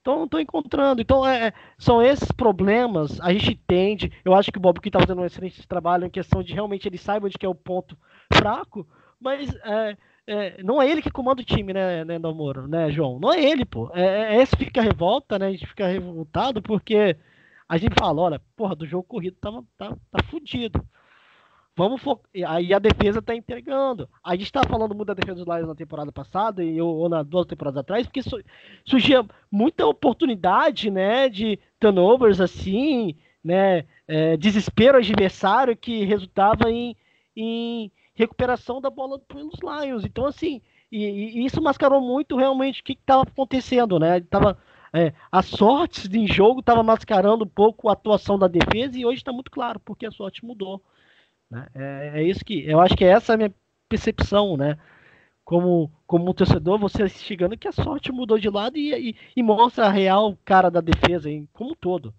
[0.00, 1.00] Então não tô encontrando.
[1.02, 4.10] Então é, é- são esses problemas, a gente entende.
[4.24, 6.88] Eu acho que o Bob Quinn tá fazendo um excelente trabalho em questão de realmente
[6.88, 7.96] ele saiba onde que é o ponto
[8.32, 8.86] fraco,
[9.20, 9.96] mas é,
[10.32, 13.18] é, não é ele que comanda o time, né, né, Namoro, né, João?
[13.18, 13.90] Não é ele, pô.
[13.94, 15.46] É, é esse que fica revolta, né?
[15.48, 17.16] A gente fica revoltado porque
[17.68, 20.84] a gente fala, olha, porra, do jogo corrido tá, tá, tá fudido.
[21.76, 22.28] Vamos focar.
[22.46, 24.08] Aí a defesa tá entregando.
[24.22, 27.08] A gente tá falando muito da defesa dos Lions na temporada passada e ou, ou
[27.08, 28.42] na duas temporadas atrás, porque su-
[28.84, 36.94] surgia muita oportunidade, né, de turnovers assim, né, é, desespero adversário que resultava em,
[37.34, 37.90] em
[38.20, 40.04] recuperação da bola pelos Lions.
[40.04, 40.60] Então, assim,
[40.92, 41.04] e,
[41.40, 44.20] e isso mascarou muito realmente o que estava acontecendo, né?
[44.20, 44.56] Tava,
[44.92, 49.18] É, a sorte em jogo estava mascarando um pouco a atuação da defesa e hoje
[49.20, 50.82] está muito claro porque a sorte mudou.
[51.50, 51.66] Né?
[51.74, 53.54] É, é, isso que eu acho que essa é a minha
[53.88, 54.76] percepção, né?
[55.44, 59.42] Como, como um torcedor, você chegando que a sorte mudou de lado e, e, e
[59.42, 62.12] mostra a real cara da defesa hein, como um todo.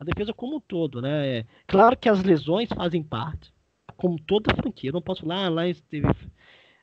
[0.00, 1.38] A defesa como um todo, né?
[1.38, 3.52] É, claro que as lesões fazem parte,
[3.96, 4.90] como toda franquia.
[4.90, 6.06] Eu não posso falar, ah, lá esteve.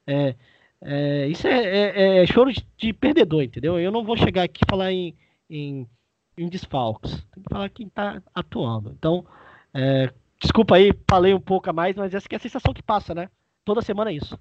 [0.06, 0.36] É,
[0.82, 3.80] é, isso é, é, é choro de, de, perdedor, entendeu?
[3.80, 5.16] Eu não vou chegar aqui e falar em,
[5.50, 5.88] em,
[6.38, 7.26] em desfalques.
[7.34, 8.92] Tem que falar quem está atuando.
[8.92, 9.26] Então,
[9.74, 13.16] é, desculpa aí, falei um pouco a mais, mas essa é a sensação que passa,
[13.16, 13.30] né?
[13.64, 14.38] Toda semana é isso.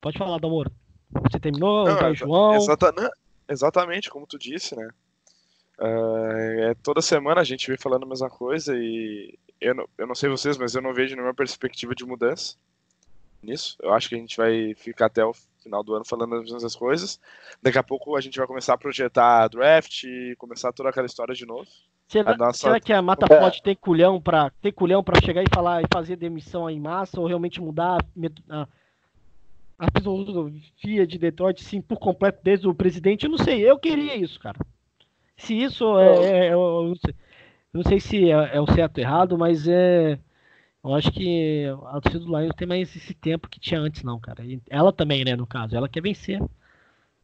[0.00, 0.72] Pode falar, Damoro.
[1.10, 1.84] Você terminou?
[1.86, 2.54] Não, João?
[2.56, 3.10] Exata, não,
[3.48, 4.88] exatamente, como tu disse, né?
[5.80, 10.06] Uh, é, toda semana a gente vem falando a mesma coisa e eu não, eu
[10.06, 12.56] não sei vocês, mas eu não vejo nenhuma perspectiva de mudança
[13.42, 13.76] nisso.
[13.80, 16.74] Eu acho que a gente vai ficar até o final do ano falando as mesmas
[16.74, 17.20] coisas.
[17.62, 21.34] Daqui a pouco a gente vai começar a projetar draft e começar toda aquela história
[21.34, 21.68] de novo.
[22.08, 22.60] Será, nossa...
[22.60, 23.38] será que a Mata é.
[23.38, 27.20] Forte tem culhão para ter culhão para chegar e falar e fazer demissão em massa
[27.20, 28.02] ou realmente mudar
[28.48, 28.66] a,
[29.78, 33.24] a filosofia de Detroit sim por completo desde o presidente?
[33.24, 33.60] Eu não sei.
[33.60, 34.58] Eu queria isso, cara.
[35.36, 37.14] Se isso é, é, eu, não sei,
[37.72, 40.18] não sei se é, é o certo ou errado, mas é
[40.82, 44.18] eu acho que a torcida do Lions tem mais esse tempo que tinha antes, não,
[44.18, 44.44] cara.
[44.44, 45.76] E ela também, né, no caso.
[45.76, 46.40] Ela quer vencer.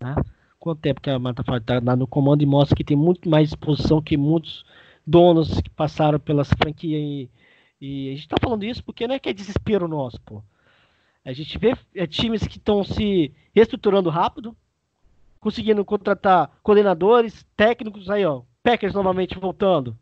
[0.01, 0.15] Né?
[0.59, 4.03] Quanto tempo que a Marta tá no comando e mostra que tem muito mais disposição
[4.03, 4.65] que muitos
[5.07, 7.01] donos que passaram pelas franquias.
[7.01, 7.31] E,
[7.81, 10.43] e a gente tá falando isso porque não é que é desespero nosso, pô.
[11.25, 14.55] A gente vê é, times que estão se reestruturando rápido,
[15.41, 18.43] conseguindo contratar coordenadores, técnicos, aí, ó.
[18.63, 19.97] Packers novamente voltando.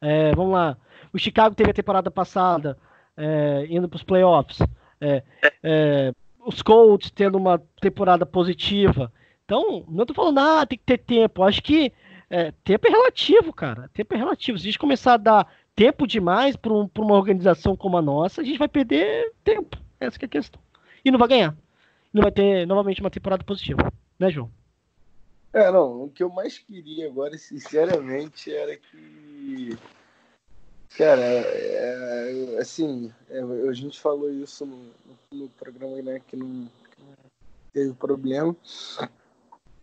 [0.00, 0.76] É, vamos lá.
[1.12, 2.78] O Chicago teve a temporada passada
[3.16, 4.58] é, indo para os playoffs.
[5.00, 5.22] É,
[5.62, 6.12] é,
[6.44, 9.12] os Colts tendo uma temporada positiva.
[9.44, 11.42] Então, não estou falando, ah, tem que ter tempo.
[11.42, 11.92] Acho que
[12.30, 13.90] é, tempo é relativo, cara.
[13.92, 14.58] Tempo é relativo.
[14.58, 18.40] Se a gente começar a dar tempo demais para um, uma organização como a nossa,
[18.40, 19.76] a gente vai perder tempo.
[20.00, 20.60] Essa é a questão.
[21.04, 21.56] E não vai ganhar.
[22.12, 23.92] Não vai ter novamente uma temporada positiva.
[24.18, 24.50] Né, João?
[25.58, 26.04] É, não.
[26.04, 29.76] O que eu mais queria agora, sinceramente, era que
[30.96, 34.90] Cara, é, é, assim, é, a gente falou isso no,
[35.32, 37.14] no programa, né, que não, que não
[37.72, 38.56] teve problema.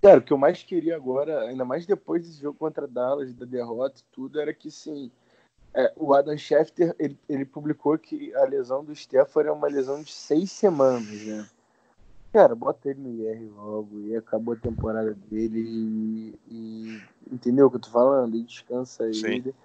[0.02, 3.46] Cara, o que eu mais queria agora, ainda mais depois desse jogo contra Dallas, da
[3.46, 5.12] derrota e tudo, era que, sim,
[5.74, 10.02] é, o Adam Schefter, ele, ele publicou que a lesão do Stefan é uma lesão
[10.02, 11.48] de seis semanas, né?
[12.36, 17.70] Cara, bota ele no IR logo e acabou a temporada dele e, e entendeu o
[17.70, 18.36] que eu tô falando?
[18.36, 19.36] E descansa Sim.
[19.36, 19.56] ele.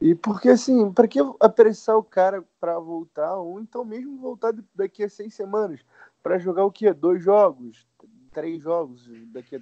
[0.00, 5.02] E porque, assim, para que apressar o cara para voltar, ou então mesmo voltar daqui
[5.02, 5.80] a seis semanas,
[6.22, 6.92] para jogar o quê?
[6.92, 7.88] Dois jogos,
[8.32, 9.60] três jogos, daqui a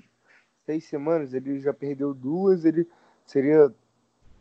[0.66, 2.86] seis semanas, ele já perdeu duas, ele
[3.24, 3.74] seria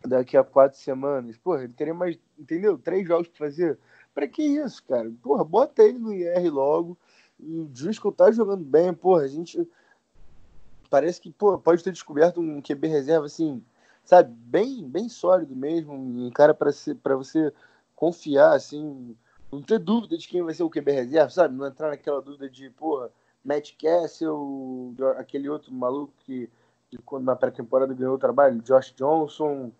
[0.05, 1.37] daqui a quatro semanas.
[1.37, 2.77] Porra, ele teria mais, entendeu?
[2.77, 3.79] Três jogos para fazer.
[4.13, 5.09] Para que isso, cara?
[5.21, 6.97] Porra, bota ele no IR logo.
[7.39, 9.67] E o Driscoll tá jogando bem, porra, a gente
[10.89, 13.63] parece que, pô, pode ter descoberto um QB reserva assim
[14.09, 16.71] sabe, bem, bem sólido mesmo, um cara para
[17.15, 17.53] você
[17.95, 19.15] confiar, assim,
[19.51, 21.55] não ter dúvida de quem vai ser o QB reserva, sabe?
[21.55, 23.11] Não entrar naquela dúvida de, porra,
[23.45, 26.49] Matt Castle, aquele outro maluco que,
[26.89, 29.71] que quando na pré-temporada ganhou o trabalho, Josh Johnson,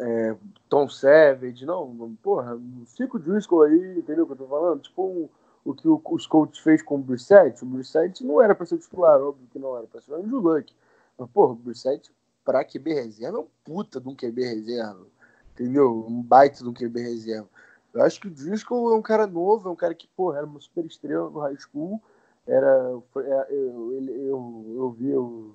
[0.00, 0.36] é,
[0.68, 4.82] Tom Savage, não, porra, fica o Driscoll aí, entendeu o que eu tô falando?
[4.82, 5.28] Tipo um,
[5.70, 8.78] o que o, os coaches fez com o Brissett, o Brissett não era para ser
[8.78, 10.72] titular, óbvio que não era para ser o Andrew Luck,
[11.18, 12.10] mas porra, o Brissett
[12.44, 15.06] para QB reserva é um puta de um QB reserva.
[15.52, 16.06] Entendeu?
[16.08, 17.48] Um baita de um QB reserva.
[17.92, 20.46] Eu acho que o Driscoll é um cara novo, é um cara que, porra, era
[20.46, 22.00] uma super estrela no high school.
[22.46, 23.00] Era.
[23.10, 25.54] Foi, é, eu, eu, eu, eu vi o,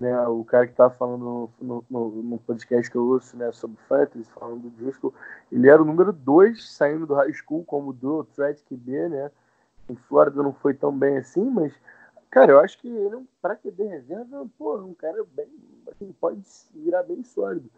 [0.00, 3.76] né, o cara que tava falando no, no, no, podcast que eu ouço né, sobre
[3.88, 5.14] Fantasy, falando do Driscoll.
[5.50, 9.30] Ele era o número 2 saindo do high school como dual threat QB, né?
[9.88, 11.72] Em Flórida não foi tão bem assim, mas
[12.32, 15.46] Cara, eu acho que ele, é pra QB reserva, pô, um cara bem,
[15.86, 16.40] assim, pode
[16.74, 17.68] virar bem sólido.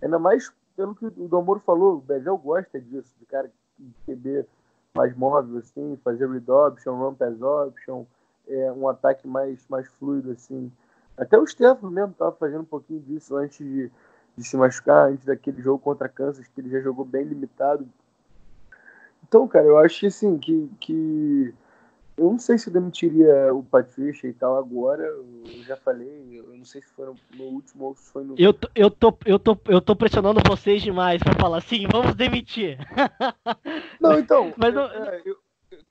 [0.00, 3.50] Ainda mais pelo que o Domoro falou, o Bezel gosta disso, de cara
[4.06, 4.46] QB
[4.96, 8.04] mais móvel, assim, fazer read option, run pass option,
[8.46, 10.70] é, um ataque mais, mais fluido, assim.
[11.16, 13.90] Até o Stefano mesmo estava fazendo um pouquinho disso antes de,
[14.36, 17.88] de se machucar, antes daquele jogo contra Kansas, que ele já jogou bem limitado.
[19.26, 21.54] Então, cara, eu acho que, assim, que, que
[22.16, 25.02] eu não sei se eu demitiria o Patrícia e tal agora.
[25.02, 28.34] Eu já falei, eu não sei se foi no, último ou se foi no.
[28.38, 32.14] Eu tô, eu, tô, eu, tô, eu tô pressionando vocês demais pra falar assim, vamos
[32.14, 32.78] demitir.
[34.00, 34.52] Não, então.
[34.56, 34.84] Mas não...
[34.84, 35.36] É, eu,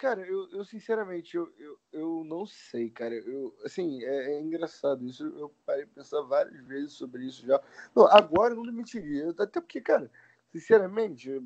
[0.04, 3.16] cara, eu, eu sinceramente, eu, eu, eu não sei, cara.
[3.16, 5.24] Eu, assim, é, é engraçado isso.
[5.24, 7.62] Eu parei de pensar várias vezes sobre isso já.
[7.96, 9.30] Não, agora eu não demitiria.
[9.30, 10.12] Até porque, cara,
[10.52, 11.42] sinceramente,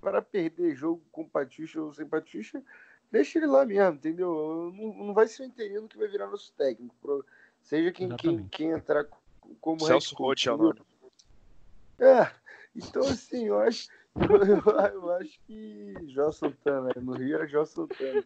[0.00, 2.60] para perder jogo com Patixa ou sem Patixa,
[3.12, 4.72] deixa ele lá mesmo, entendeu?
[4.74, 6.96] Não, não vai ser o interino que vai virar nosso técnico.
[7.00, 7.24] Pro-
[7.62, 9.06] Seja quem, quem, quem entrar
[9.60, 10.80] como Celso head coach, Roth é o nome.
[12.00, 12.34] É,
[12.74, 14.20] então assim, eu acho, eu,
[15.02, 16.92] eu acho que Jó Santana, né?
[17.00, 18.24] no Rio é Jó Santana.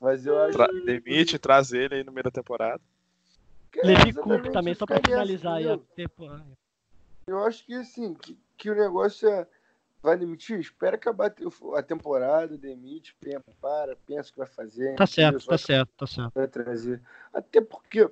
[0.00, 0.80] Mas eu acho Tra- que.
[0.84, 2.80] demite, traz ele aí no meio da temporada.
[3.82, 6.46] Levi Coupe também, só pra finalizar aí a temporada.
[7.26, 9.46] Eu acho que assim, que, que o negócio é.
[10.02, 10.58] Vai demitir?
[10.58, 11.44] Espera acabar a te-
[11.76, 14.96] a temporada, demite, pensa, para, pensa o que vai fazer.
[14.96, 16.32] Tá certo, tá Vai- certo, tá certo.
[16.34, 17.00] vai trazer.
[17.32, 18.10] Até porque,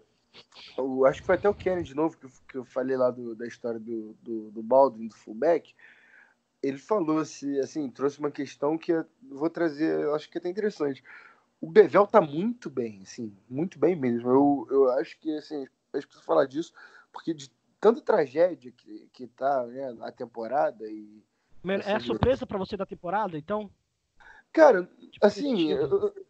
[0.79, 3.11] eu acho que foi até o Kenny de novo, que eu, que eu falei lá
[3.11, 5.75] do- da história do, do, do Baldwin, do fullback.
[6.62, 10.40] Ele falou, se, assim, trouxe uma questão que eu vou trazer, eu acho que é
[10.40, 11.03] até interessante.
[11.61, 14.29] O Bevel tá muito bem, assim, muito bem mesmo.
[14.31, 16.73] Eu, eu acho que, assim, acho que preciso falar disso,
[17.12, 21.23] porque de tanta tragédia que, que tá, né, a temporada e...
[21.64, 23.70] É a surpresa pra você da temporada, então?
[24.53, 25.75] Cara, Tipo, assim,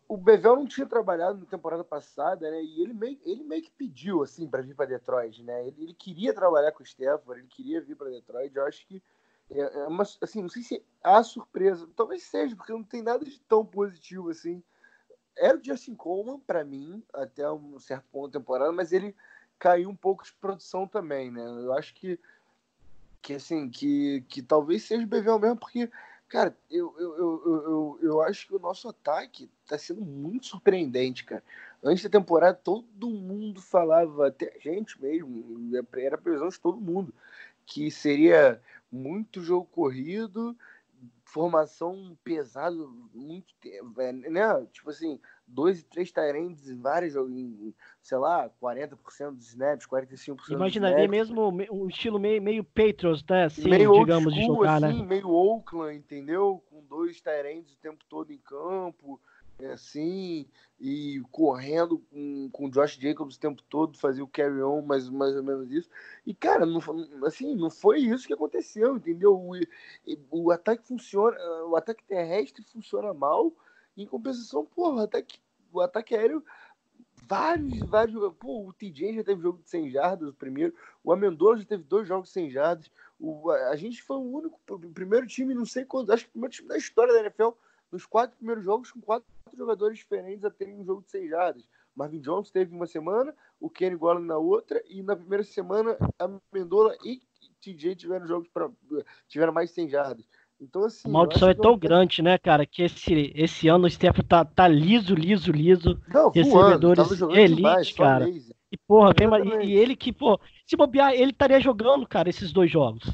[0.08, 2.60] o Bevel não tinha trabalhado na temporada passada, né?
[2.60, 5.68] E ele meio, ele meio que pediu, assim, para vir para Detroit, né?
[5.68, 8.54] Ele, ele queria trabalhar com o Stafford, ele queria vir para Detroit.
[8.54, 9.00] Eu acho que
[9.50, 13.24] é, é uma, assim, não sei se há surpresa, talvez seja, porque não tem nada
[13.24, 14.62] de tão positivo assim.
[15.36, 19.14] Era o Justin Coleman para mim até um certo ponto da temporada, mas ele
[19.58, 21.42] caiu um pouco de produção também, né?
[21.42, 22.18] Eu acho que
[23.22, 25.90] que assim que, que talvez seja o Bevel mesmo, porque
[26.30, 30.46] Cara, eu, eu, eu, eu, eu, eu acho que o nosso ataque tá sendo muito
[30.46, 31.42] surpreendente, cara.
[31.82, 36.80] Antes da temporada, todo mundo falava, até a gente mesmo, era a previsão de todo
[36.80, 37.12] mundo,
[37.66, 40.56] que seria muito jogo corrido,
[41.24, 43.94] formação pesado, muito tempo,
[44.30, 44.66] né?
[44.72, 49.86] Tipo assim, dois e três Tyrands em vários jogos, em, sei lá, 40% dos snaps,
[49.86, 51.10] 45% dos Imaginaria snaps.
[51.28, 53.44] mesmo me- um estilo meio, meio Patriots, né?
[53.44, 55.06] Assim, meio digamos, de school, jogar, assim, né?
[55.06, 56.62] meio Oakland, entendeu?
[56.68, 60.46] Com dois Tyrands o tempo todo em campo, é, assim,
[60.78, 65.36] e correndo com, com o Josh Jacobs o tempo todo, fazia o carry-on, mais, mais
[65.36, 65.88] ou menos isso.
[66.26, 66.80] E, cara, não,
[67.24, 69.34] assim, não foi isso que aconteceu, entendeu?
[69.34, 69.52] O,
[70.30, 73.52] o ataque funciona, o ataque terrestre funciona mal,
[73.96, 75.38] em compensação, porra, o ataque,
[75.72, 76.42] o ataque aéreo
[77.30, 78.34] vários, vários.
[78.34, 80.74] Pô, o TJ já teve jogo de 100 jardas, o primeiro.
[81.04, 82.90] O Amendola já teve dois jogos de 100 jardas.
[83.18, 86.32] O, a, gente foi o único, o primeiro time, não sei quantos, acho que o
[86.32, 87.50] primeiro time da história da NFL,
[87.92, 91.68] nos quatro primeiros jogos, com quatro jogadores diferentes a terem um jogo de 100 jardas.
[91.94, 96.30] Marvin Jones teve uma semana, o Kenny Gollan na outra, e na primeira semana a
[96.52, 97.20] Amendola e
[97.60, 98.70] TJ tiveram jogos para
[99.28, 100.24] tiveram mais de 100 jardas.
[100.60, 101.08] Então, assim.
[101.08, 104.44] A maldição é que tão grande, né, cara, que esse, esse ano o Stafford tá,
[104.44, 105.98] tá liso, liso, liso.
[106.08, 108.28] Não, recebedores elite, demais, cara.
[108.28, 112.52] E, porra, vem, e, e ele que, pô, se bobear, ele estaria jogando, cara, esses
[112.52, 113.04] dois jogos.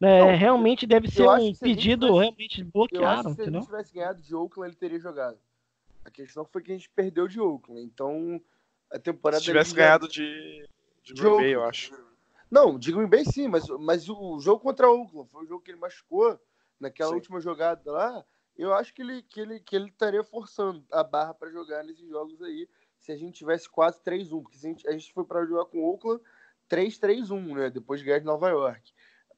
[0.00, 0.18] Né?
[0.18, 3.60] Não, realmente deve ser um pedido tivesse- realmente Eu acho que se entendeu?
[3.60, 5.38] gente tivesse ganhado de Oakland, ele teria jogado.
[6.04, 7.82] A questão foi que a gente perdeu de Oakland.
[7.82, 8.40] Então,
[8.90, 9.40] a temporada.
[9.40, 10.68] Se tivesse ganhado de,
[11.02, 11.92] de de Green Bay, eu acho.
[12.50, 15.70] Não, de Green Bay sim, mas, mas o jogo contra Oakland foi o jogo que
[15.70, 16.38] ele machucou
[16.78, 17.16] naquela Sim.
[17.16, 18.24] última jogada lá.
[18.56, 22.08] Eu acho que ele, que ele, que ele estaria forçando a barra para jogar nesses
[22.08, 22.68] jogos aí
[23.00, 24.42] se a gente tivesse 4-3-1.
[24.42, 26.22] Porque se a, gente, a gente foi para jogar com Oakland
[26.70, 27.70] 3-3-1, né?
[27.70, 28.92] Depois de ganhar de Nova York.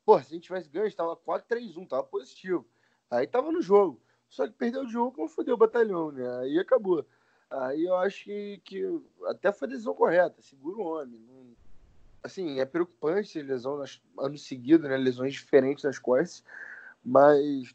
[0.04, 2.68] Pô, se a gente tivesse ganho, a gente tava 4-3-1, tava positivo.
[3.10, 4.00] Aí tava no jogo.
[4.28, 6.24] Só que perdeu o jogo, não fodeu o batalhão, né?
[6.40, 7.06] Aí acabou.
[7.50, 8.82] Aí eu acho que, que
[9.26, 11.20] até foi a decisão correta, segura o homem.
[11.20, 11.56] Não-
[12.22, 14.96] assim, é preocupante lesão nas, ano seguido, né?
[14.96, 16.44] Lesões diferentes nas costas,
[17.04, 17.74] mas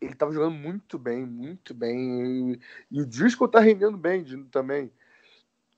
[0.00, 2.60] ele tava jogando muito bem, muito bem.
[2.90, 4.92] E, o Driscoll tá rendendo bem também.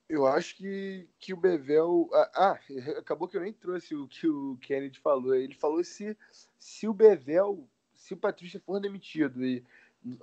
[0.08, 2.08] Eu acho que, que o Bevel.
[2.12, 2.60] Ah, ah,
[2.98, 5.34] acabou que eu nem trouxe o que o Kennedy falou.
[5.34, 6.16] Ele falou se,
[6.58, 7.68] se o Bevel,
[8.04, 9.64] se o Patrícia for demitido e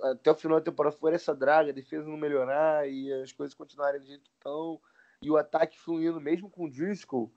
[0.02, 3.54] até o final da temporada for essa draga, a defesa não melhorar e as coisas
[3.54, 4.80] continuarem do jeito que estão,
[5.20, 7.28] e o ataque fluindo mesmo com o Driscoll,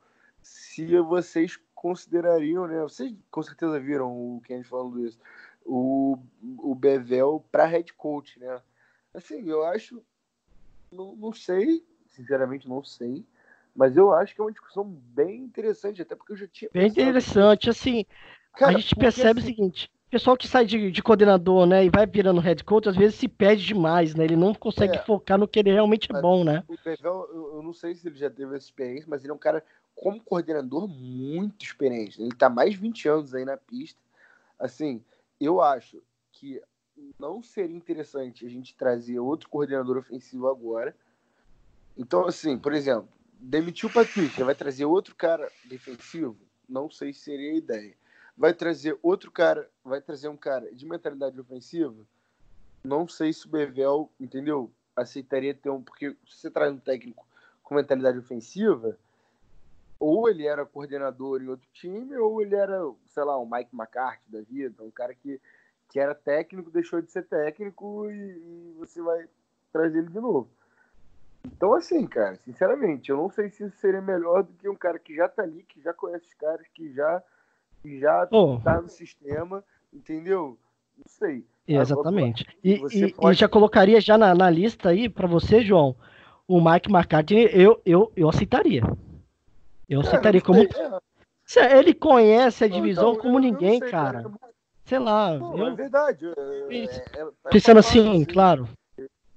[0.44, 2.80] se vocês considerariam, né?
[2.84, 5.18] Vocês com certeza viram o Kennedy falando isso,
[5.66, 6.20] o,
[6.60, 8.62] o Bevel para head coach, né?
[9.16, 10.00] Assim, eu acho.
[10.92, 13.26] Não, não sei, sinceramente não sei.
[13.76, 16.70] Mas eu acho que é uma discussão bem interessante, até porque eu já tinha.
[16.72, 18.06] Bem pensado- interessante, assim,
[18.54, 21.90] Cara, a gente percebe assim, o seguinte, pessoal que sai de, de coordenador, né, e
[21.90, 25.04] vai virando head coach, às vezes se perde demais, né, ele não consegue É.
[25.04, 26.64] focar no que ele realmente é bom, né.
[26.68, 29.34] O Bevel, eu, eu não sei se ele já teve essa experiência, mas ele é
[29.36, 29.64] um cara,
[29.96, 32.22] como coordenador, muito experiente.
[32.22, 34.00] Ele tá mais de 20 anos aí na pista.
[34.60, 35.04] Assim,
[35.40, 36.02] eu acho
[36.32, 36.62] que
[37.20, 40.96] não seria interessante a gente trazer outro coordenador ofensivo agora.
[41.98, 43.08] Então, assim, por exemplo,
[43.40, 46.38] demitiu o Patrícia, vai trazer outro cara defensivo?
[46.68, 47.96] Não sei se seria a ideia.
[48.38, 51.96] Vai trazer outro cara, vai trazer um cara de mentalidade ofensiva?
[52.84, 54.70] Não sei se o Bevel, entendeu?
[54.96, 55.82] Aceitaria ter um.
[55.82, 57.26] Porque se você traz um técnico
[57.64, 58.98] com mentalidade ofensiva,
[60.00, 64.32] ou ele era coordenador em outro time, ou ele era, sei lá, um Mike McCarthy
[64.32, 65.42] da vida, um cara que,
[65.90, 69.28] que era técnico, deixou de ser técnico e, e você vai
[69.72, 70.50] trazer ele de novo.
[71.46, 74.98] Então, assim, cara, sinceramente, eu não sei se isso seria melhor do que um cara
[74.98, 77.22] que já tá ali, que já conhece os caras, que já,
[78.00, 78.60] já Oh.
[78.64, 79.64] tá no sistema,
[79.94, 80.58] entendeu?
[80.98, 81.46] Não sei.
[81.68, 82.46] Exatamente.
[82.64, 85.96] E, e- pode- e já colocaria já na, na lista aí para você, João,
[86.48, 88.82] o Mike McCarthy, eu, eu, eu aceitaria.
[89.90, 90.60] Eu Cara, aceitaria não como.
[90.62, 94.32] é, Ele conhece a então, divisão eu- como ninguém, sei, cara.
[94.86, 95.38] Sei lá.
[95.40, 96.26] Pô, eu- é verdade.
[96.28, 97.00] é- Isso.
[97.16, 98.70] é- é- é pensando famoso, assim, claro.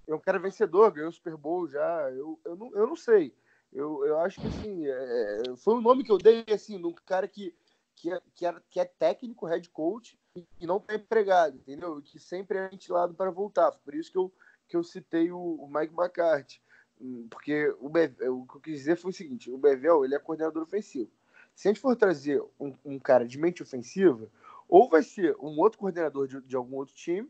[0.07, 2.11] é um cara vencedor, ganhou o Super Bowl já.
[2.11, 3.33] Eu, eu, não, eu não sei.
[3.73, 6.95] Eu, eu acho que assim, é, foi o nome que eu dei assim, de um
[7.07, 7.55] cara que,
[8.01, 10.19] que, é, que, era, que é técnico, head coach,
[10.61, 12.01] e, não tá empregado, entendeu?
[12.01, 13.73] Que sempre é ventilado para voltar.
[13.73, 14.33] Por isso que eu,
[14.69, 16.61] que eu citei o, o Mike McCarthy.
[17.01, 20.15] Hum, Porque o, Be- o que eu quis dizer foi o seguinte: o Bevel ele
[20.15, 21.11] é coordenador ofensivo.
[21.55, 24.31] Se a gente for trazer um, um cara de mente ofensiva,
[24.69, 27.29] ou vai ser um outro coordenador de, de algum outro time,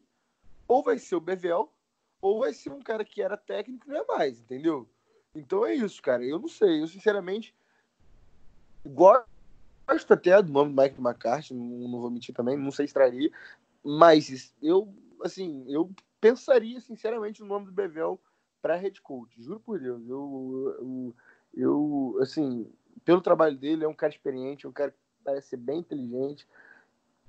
[0.66, 1.72] ou vai ser o Bevel,
[2.20, 4.86] ou vai ser um cara que era técnico e não é mais, entendeu?
[5.34, 6.22] Então é isso, cara.
[6.24, 6.82] Eu não sei.
[6.82, 7.54] Eu, sinceramente,
[8.84, 9.37] gosto
[9.88, 13.30] até do nome do Mike McCarthy, não, não vou mentir também, não sei se traria,
[13.82, 18.20] mas eu, assim, eu pensaria, sinceramente, no nome do Bevel
[18.60, 19.40] para head coach.
[19.42, 20.02] Juro por Deus.
[20.08, 21.14] Eu, eu,
[21.54, 22.70] eu, assim,
[23.04, 26.46] pelo trabalho dele, é um cara experiente, é um cara que parece ser bem inteligente.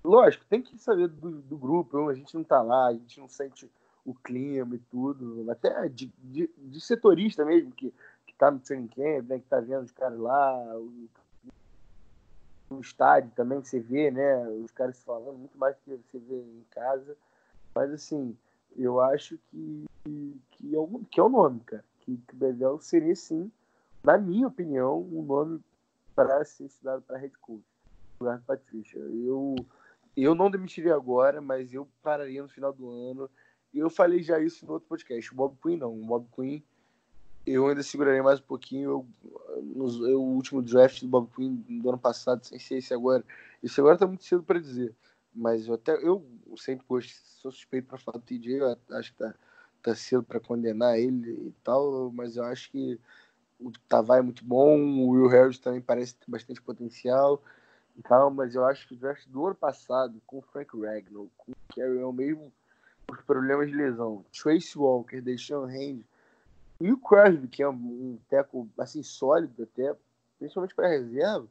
[0.04, 3.28] Lógico, tem que saber do, do grupo, a gente não tá lá, a gente não
[3.28, 3.70] sente
[4.06, 7.94] o clima e tudo, até de, de, de setorista mesmo, que,
[8.26, 11.10] que tá no training camp, né, que tá vendo os caras lá, o,
[12.70, 16.20] no estádio também, que você vê, né, os caras falando, muito mais do que você
[16.20, 17.18] vê em casa,
[17.74, 18.38] mas assim,
[18.76, 19.86] eu acho que,
[20.52, 23.52] que, é, o, que é o nome, cara, que, que o Bevel seria sim,
[24.04, 25.62] na minha opinião, um nome
[26.16, 27.64] para ser estudado para head coach,
[28.20, 28.98] lugar do Patrícia.
[28.98, 29.56] Eu,
[30.16, 33.30] eu não demitiria agora, mas eu pararia no final do ano.
[33.74, 35.32] Eu falei já isso no outro podcast.
[35.32, 35.94] O Bob Quinn não.
[35.94, 36.62] O Bob Quinn,
[37.46, 38.90] eu ainda seguraria mais um pouquinho.
[38.90, 39.08] Eu,
[39.64, 43.24] no, eu, o último draft do Bob Quinn do ano passado, sem ser esse agora.
[43.64, 44.96] Esse agora tá muito cedo para dizer.
[45.34, 46.26] Mas eu até eu
[46.58, 47.12] sempre gosto,
[47.42, 48.60] sou suspeito para falar do TJ.
[48.60, 49.34] Eu acho que tá,
[49.82, 52.12] tá cedo para condenar ele e tal.
[52.12, 53.00] Mas eu acho que
[53.60, 54.78] o Tavai é muito bom.
[54.78, 57.42] O Will Harris também parece ter bastante potencial
[57.98, 61.26] e tal, mas eu acho que o draft do ano passado, com o Frank Ragnar,
[61.38, 62.52] com o Carry o mesmo
[63.12, 66.04] os problemas de lesão, Trace Walker, Deshaun Hand
[66.80, 69.96] e o Crosby, que é um, teco assim sólido até,
[70.38, 71.48] principalmente para reserva,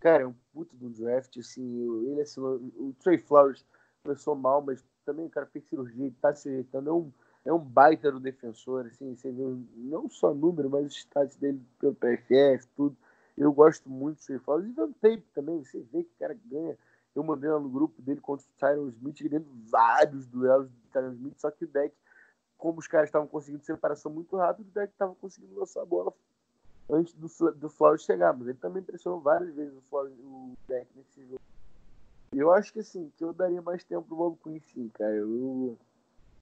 [0.00, 3.64] cara, é um puto do draft, assim, ele assim, o Trey Flowers
[4.02, 7.12] começou mal, mas também o cara fez cirurgia e tá se ajeitando, é um,
[7.44, 11.60] é um baita do defensor, assim, você vê não só número, mas os stats dele
[11.78, 12.96] pelo PFF, tudo,
[13.36, 14.68] eu gosto muito do Trey Flowers.
[14.68, 16.76] E Van Tape também, você vê que o cara ganha.
[17.14, 21.12] Eu mandei lá no grupo dele contra o Tyron Smith, ele vários duelos do Tyron
[21.12, 21.94] Smith, só que o deck,
[22.62, 26.14] como os caras estavam conseguindo separação muito rápido, o deck estava conseguindo lançar a bola
[26.88, 28.32] antes do, do Flowers chegar.
[28.32, 31.40] Mas ele também pressionou várias vezes o, Flowers, o deck nesse jogo.
[32.32, 35.12] Eu acho que assim, que eu daria mais tempo pro Bob Quinn, sim, cara.
[35.12, 35.76] Eu,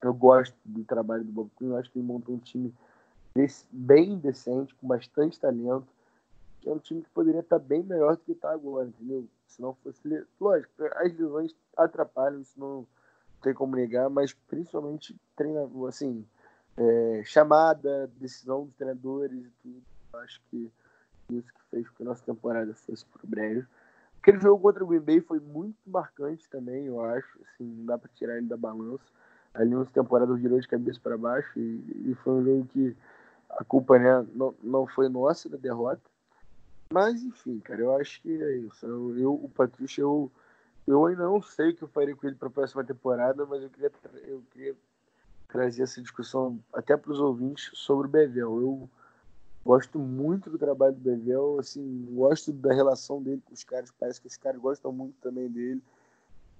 [0.02, 2.74] eu gosto do trabalho do Bob Quinn, eu acho que ele montou um time
[3.34, 5.88] desse, bem decente, com bastante talento
[6.60, 9.26] que é um time que poderia estar bem melhor do que está agora, entendeu?
[9.46, 9.98] Se não fosse.
[10.38, 12.86] Lógico, as lesões atrapalham, isso não
[13.40, 16.24] tem como negar, mas principalmente treinador, assim,
[16.76, 19.82] é, chamada, decisão dos treinadores e tudo.
[20.14, 20.70] Acho que
[21.30, 23.66] isso que fez com que a nossa temporada fosse pro brejo.
[24.20, 27.38] Aquele jogo contra o Green Bay foi muito marcante também, eu acho.
[27.42, 29.04] Assim, não dá para tirar ele da balança.
[29.54, 32.96] Ali nossa temporada virou de cabeça para baixo e, e, foi um jogo que
[33.50, 36.02] a culpa né, não, não foi nossa da derrota
[36.92, 38.84] mas, enfim, cara, eu acho que é isso.
[38.84, 40.32] Eu, eu o Patrício, eu,
[40.86, 43.62] eu ainda não sei o que eu faria com ele para a próxima temporada, mas
[43.62, 43.92] eu queria,
[44.26, 44.76] eu queria
[45.48, 48.60] trazer essa discussão até para os ouvintes sobre o Bevel.
[48.60, 48.90] Eu
[49.64, 54.20] gosto muito do trabalho do Bevel, assim, gosto da relação dele com os caras, parece
[54.20, 55.82] que os caras gostam muito também dele.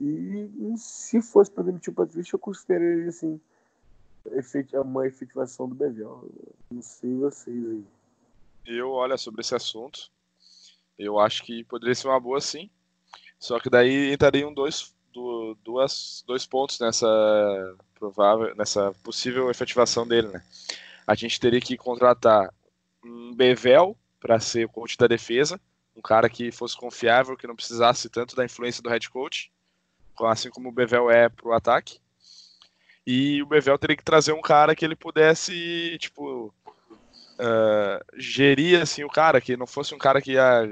[0.00, 3.40] E, e se fosse para demitir o Patrício, eu consideraria, assim,
[4.84, 6.28] uma efetivação do Bevel.
[6.70, 7.84] Não sei vocês aí.
[8.64, 10.10] Eu, olha, sobre esse assunto,
[10.98, 12.70] eu acho que poderia ser uma boa sim.
[13.40, 17.08] Só que daí entrariam dois, do, duas, dois pontos nessa
[17.94, 20.42] provável, nessa possível efetivação dele, né?
[21.06, 22.52] A gente teria que contratar
[23.02, 25.58] um Bevel para ser o coach da defesa,
[25.96, 29.50] um cara que fosse confiável, que não precisasse tanto da influência do head coach,
[30.26, 31.98] assim como o Bevel é para o ataque.
[33.06, 36.54] E o Bevel teria que trazer um cara que ele pudesse, tipo,
[37.40, 40.62] uh, gerir assim o cara, que não fosse um cara que ia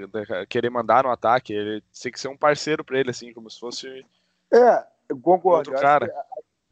[0.49, 3.59] querer mandar no ataque, ele tem que ser um parceiro para ele, assim, como se
[3.59, 4.07] fosse.
[4.53, 5.71] É, eu concordo.
[5.71, 6.07] Outro cara.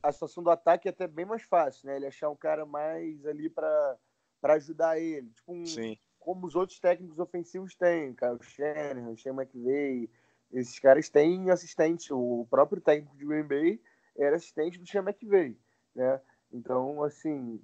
[0.02, 1.96] A, a, situação do ataque é até bem mais fácil, né?
[1.96, 3.96] Ele achar um cara mais ali para
[4.42, 5.28] ajudar ele.
[5.30, 5.98] Tipo um, Sim.
[6.18, 8.34] como os outros técnicos ofensivos têm, cara.
[8.34, 10.10] O Shanahan, o Shane McVay.
[10.52, 12.12] Esses caras têm assistente.
[12.12, 13.80] O próprio técnico de Green Bay
[14.16, 15.58] era assistente do Shane McVay,
[15.94, 16.20] né?
[16.56, 17.60] Então, assim,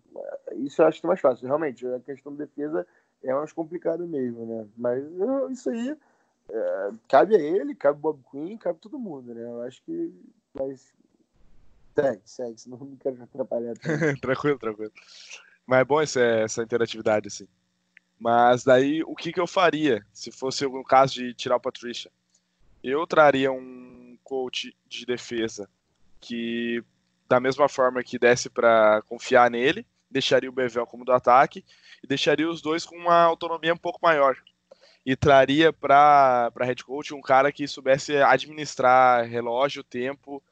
[0.56, 1.46] isso eu acho que é mais fácil.
[1.46, 2.86] Realmente, a questão de defesa
[3.22, 4.66] é mais complicada mesmo, né?
[4.76, 5.02] Mas
[5.50, 5.96] isso aí
[6.50, 9.42] é, cabe a ele, cabe o Bob Quinn, cabe todo mundo, né?
[9.42, 10.12] Eu acho que.
[10.54, 10.92] Mas.
[11.94, 13.74] Segue, segue, senão não quero atrapalhar.
[14.20, 14.92] tranquilo, tranquilo.
[15.66, 17.46] Mas é bom essa, essa interatividade, assim.
[18.18, 22.10] Mas daí, o que, que eu faria se fosse o caso de tirar o Patricia?
[22.82, 25.68] Eu traria um coach de defesa
[26.20, 26.82] que
[27.32, 31.64] da mesma forma que desse para confiar nele, deixaria o Bevel como do ataque
[32.04, 34.36] e deixaria os dois com uma autonomia um pouco maior.
[35.04, 40.42] E traria para head coach um cara que soubesse administrar relógio, tempo,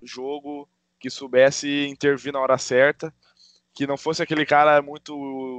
[0.00, 0.68] jogo,
[1.00, 3.12] que soubesse intervir na hora certa,
[3.74, 5.16] que não fosse aquele cara muito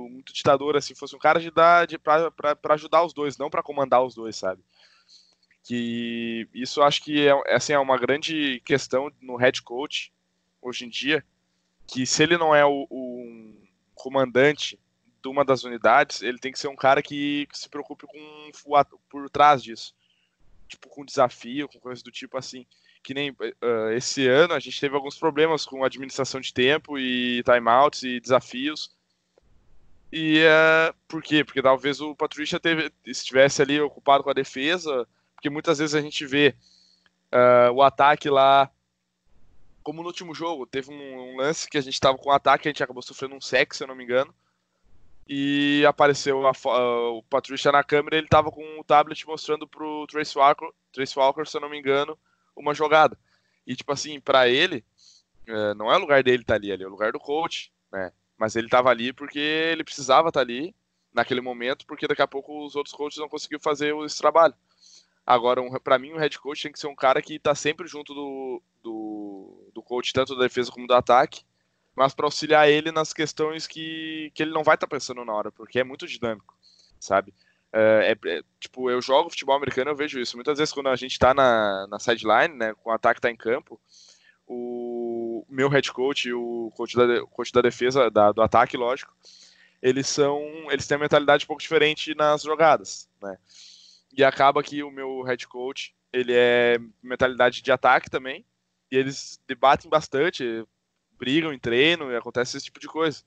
[0.09, 4.01] muito ditador assim, fosse um cara de dar para ajudar os dois, não para comandar
[4.01, 4.63] os dois, sabe?
[5.61, 10.13] Que isso acho que é assim é uma grande questão no head coach
[10.62, 11.24] hoje em dia,
[11.88, 13.55] que se ele não é o, o
[13.95, 14.80] comandante
[15.22, 18.51] de uma das unidades, ele tem que ser um cara que, que se preocupe com
[19.10, 19.93] por trás disso.
[20.68, 22.66] Tipo, com desafio, com coisas do tipo assim.
[23.03, 27.43] Que nem uh, esse ano a gente teve alguns problemas com administração de tempo e
[27.43, 28.95] timeouts e desafios.
[30.12, 31.43] E uh, por quê?
[31.43, 32.60] Porque talvez o Patrícia
[33.05, 36.55] estivesse ali ocupado com a defesa, porque muitas vezes a gente vê
[37.34, 38.72] uh, o ataque lá
[39.89, 42.67] como no último jogo, teve um, um lance que a gente estava com um ataque,
[42.67, 44.31] a gente acabou sofrendo um sec, se eu não me engano.
[45.27, 46.51] E apareceu a,
[47.09, 51.43] o Patrícia na câmera ele estava com o tablet mostrando pro Trace Walker, Trace Walker,
[51.43, 52.15] se eu não me engano,
[52.55, 53.17] uma jogada.
[53.65, 54.85] E tipo assim, para ele,
[55.47, 57.71] uh, não é o lugar dele estar tá ali, ali é o lugar do coach,
[57.91, 58.11] né?
[58.37, 60.75] Mas ele estava ali porque ele precisava estar tá ali
[61.11, 64.53] naquele momento, porque daqui a pouco os outros coaches não conseguiram fazer esse trabalho.
[65.30, 67.88] Agora, um, para mim, um head coach tem que ser um cara que está sempre
[67.88, 71.43] junto do, do, do coach, tanto da defesa como do ataque,
[71.95, 75.32] mas para auxiliar ele nas questões que, que ele não vai estar tá pensando na
[75.32, 76.57] hora, porque é muito dinâmico,
[76.99, 77.32] sabe?
[77.71, 80.36] É, é, é, tipo, eu jogo futebol americano, eu vejo isso.
[80.36, 83.36] Muitas vezes, quando a gente está na, na sideline, né, com o ataque tá em
[83.36, 83.80] campo,
[84.47, 89.15] o meu head coach e o coach da, coach da defesa, da, do ataque, lógico,
[89.80, 90.41] eles são.
[90.71, 93.38] Eles têm uma mentalidade um pouco diferente nas jogadas, né?
[94.12, 98.45] E acaba que o meu head coach, ele é mentalidade de ataque também,
[98.91, 100.66] e eles debatem bastante,
[101.18, 103.24] brigam em treino, e acontece esse tipo de coisa.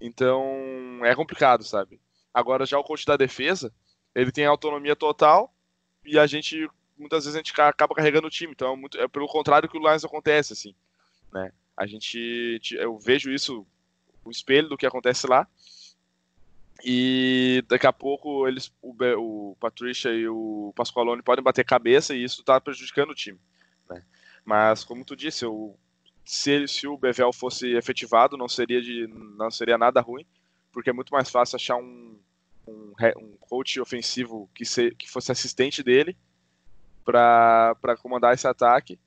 [0.00, 2.00] Então, é complicado, sabe?
[2.32, 3.72] Agora, já o coach da defesa,
[4.14, 5.54] ele tem autonomia total,
[6.04, 6.68] e a gente,
[6.98, 8.52] muitas vezes, a gente acaba carregando o time.
[8.52, 10.74] Então, é, muito, é pelo contrário que o Lions acontece, assim,
[11.32, 11.52] né?
[11.76, 13.66] A gente, eu vejo isso,
[14.24, 15.48] o espelho do que acontece lá,
[16.82, 22.24] e daqui a pouco eles, o, o Patricia e o Pasqualone podem bater cabeça e
[22.24, 23.38] isso está prejudicando o time.
[23.88, 24.02] Né?
[24.44, 25.78] Mas como tu disse, eu,
[26.24, 30.26] se, ele, se o Bevel fosse efetivado, não seria de, não seria nada ruim,
[30.72, 32.18] porque é muito mais fácil achar um,
[32.66, 36.16] um, um coach ofensivo que, se, que fosse assistente dele
[37.04, 38.98] para comandar esse ataque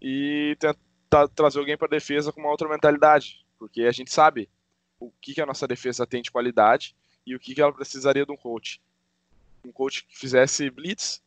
[0.00, 4.50] e tentar trazer alguém para defesa com uma outra mentalidade, porque a gente sabe
[4.98, 6.94] o que, que a nossa defesa tem de qualidade
[7.26, 8.80] e o que, ela precisaria de um coach.
[9.64, 11.20] Um coach que fizesse blitz,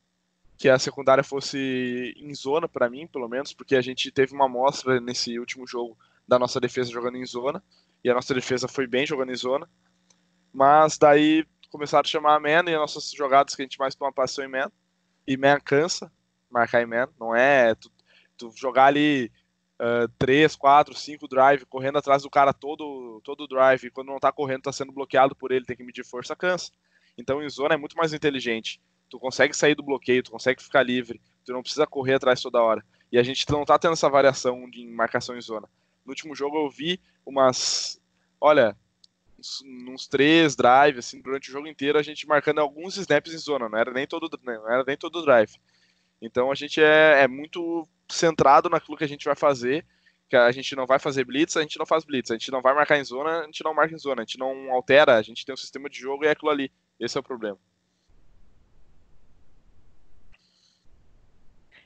[0.57, 4.45] que a secundária fosse em zona para mim, pelo menos, porque a gente teve uma
[4.45, 5.97] amostra nesse último jogo
[6.27, 7.61] da nossa defesa jogando em zona,
[8.03, 9.69] e a nossa defesa foi bem jogando em zona.
[10.53, 13.95] Mas daí começaram a chamar a man e as nossas jogadas que a gente mais
[13.95, 14.71] toma passou em man.
[15.27, 16.11] E man cansa
[16.49, 17.91] marcar em man, não é tu,
[18.37, 19.31] tu jogar ali
[19.79, 24.19] uh, 3, 4, 5 drive, correndo atrás do cara todo todo drive, e quando não
[24.19, 26.71] tá correndo, tá sendo bloqueado por ele, tem que medir força, cansa.
[27.17, 28.79] Então em zona é muito mais inteligente.
[29.09, 32.61] Tu consegue sair do bloqueio, tu consegue ficar livre, tu não precisa correr atrás toda
[32.61, 32.83] hora.
[33.11, 35.67] E a gente não tá tendo essa variação de marcação em zona.
[36.05, 37.99] No último jogo eu vi umas.
[38.39, 38.77] Olha,
[39.37, 43.37] uns, uns três drives, assim, durante o jogo inteiro, a gente marcando alguns snaps em
[43.37, 45.59] zona, não era nem todo, não era nem todo drive.
[46.21, 49.85] Então a gente é, é muito centrado naquilo que a gente vai fazer
[50.29, 52.29] que a gente não vai fazer blitz, a gente não faz blitz.
[52.29, 54.21] A gente não vai marcar em zona, a gente não marca em zona.
[54.21, 56.71] A gente não altera, a gente tem um sistema de jogo e é aquilo ali.
[56.99, 57.57] Esse é o problema.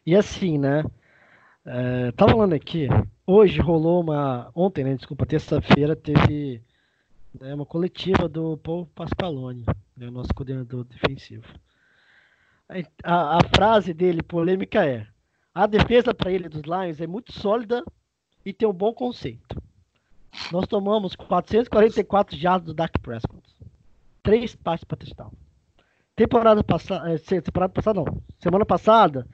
[0.05, 0.83] E assim, né?
[1.65, 2.89] É, tá falando aqui,
[3.25, 4.51] hoje rolou uma.
[4.53, 4.95] Ontem, né?
[4.95, 6.61] Desculpa, terça-feira teve
[7.39, 9.63] né, uma coletiva do Paul Pasqualoni,
[9.95, 11.47] né, nosso coordenador defensivo.
[13.03, 15.07] A, a frase dele, polêmica, é:
[15.53, 17.83] a defesa para ele dos Lions é muito sólida
[18.45, 19.61] e tem um bom conceito.
[20.51, 23.43] Nós tomamos 444 jardas do Dak Prescott.
[24.23, 25.31] Três passes para touchdown.
[26.15, 29.27] Temporada passada, é, temporada passada não, semana passada,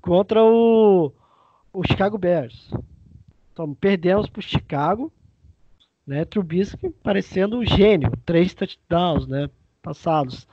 [0.00, 1.12] contra o,
[1.72, 2.70] o Chicago Bears.
[3.52, 5.12] Então, perdemos para o Chicago,
[6.06, 6.24] né?
[6.24, 9.48] Trubisky parecendo um gênio, três touchdowns, né?
[9.82, 10.46] Passados.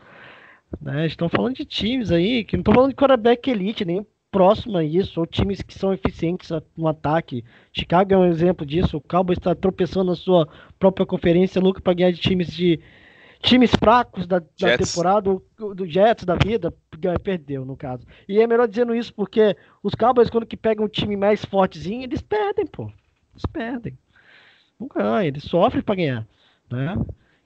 [0.82, 1.06] Né?
[1.06, 4.84] Estão falando de times aí que não estão falando de quarterback elite, nem próximo a
[4.84, 7.44] isso, ou times que são eficientes no ataque.
[7.72, 8.98] Chicago é um exemplo disso.
[8.98, 10.48] O Cowboys está tropeçando na sua
[10.78, 12.80] própria conferência, louco para ganhar de times de
[13.42, 16.74] times fracos da, da temporada, do Jets da vida,
[17.24, 18.06] perdeu no caso.
[18.28, 22.04] E é melhor dizendo isso porque os Cowboys, quando que pegam um time mais fortezinho,
[22.04, 22.92] eles perdem, pô.
[23.34, 23.98] Eles perdem.
[24.80, 26.28] Não ganham, eles sofrem para ganhar.
[26.70, 26.96] Né?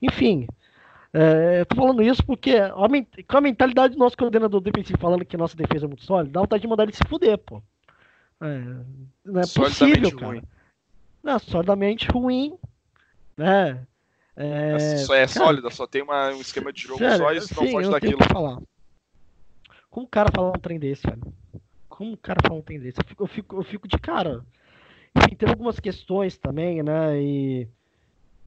[0.00, 0.46] Enfim,
[1.12, 2.56] é, eu tô falando isso porque
[3.26, 6.40] com a mentalidade do nosso coordenador defensivo falando que nossa defesa é muito sólida, dá
[6.40, 7.62] vontade de mandar ele se fuder, pô.
[8.40, 8.58] É,
[9.24, 10.26] não é possível, cara.
[10.26, 10.42] Ruim.
[11.22, 12.56] Não, solidamente ruim,
[13.36, 13.86] né?
[14.36, 17.36] É, só é cara, sólida, só tem uma, um esquema de jogo sério, só e
[17.36, 18.24] isso sim, não pode daquilo.
[18.24, 18.58] falar.
[19.90, 21.20] Como o cara fala um trem desse, velho?
[21.88, 23.00] Como o cara fala um trem desse?
[23.00, 24.44] Eu fico, eu fico, eu fico de cara.
[25.14, 27.20] Enfim, tem algumas questões também, né?
[27.20, 27.68] E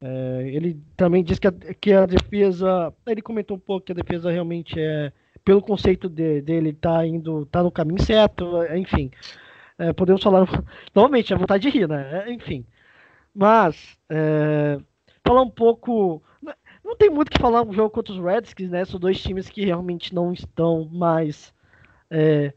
[0.06, 2.92] é, ele também disse que a, que a defesa.
[3.06, 5.10] Ele comentou um pouco que a defesa realmente é.
[5.42, 7.46] Pelo conceito de, dele, tá indo.
[7.46, 9.10] tá no caminho certo, enfim.
[9.78, 10.46] É, podemos falar.
[10.94, 12.26] Novamente, a vontade de rir, né?
[12.26, 12.66] É, enfim.
[13.34, 13.96] Mas.
[14.10, 14.78] É,
[15.26, 16.22] falar um pouco.
[16.84, 18.84] Não tem muito que falar um jogo contra os Redskins, né?
[18.84, 21.54] São dois times que realmente não estão mais
[22.10, 22.52] é,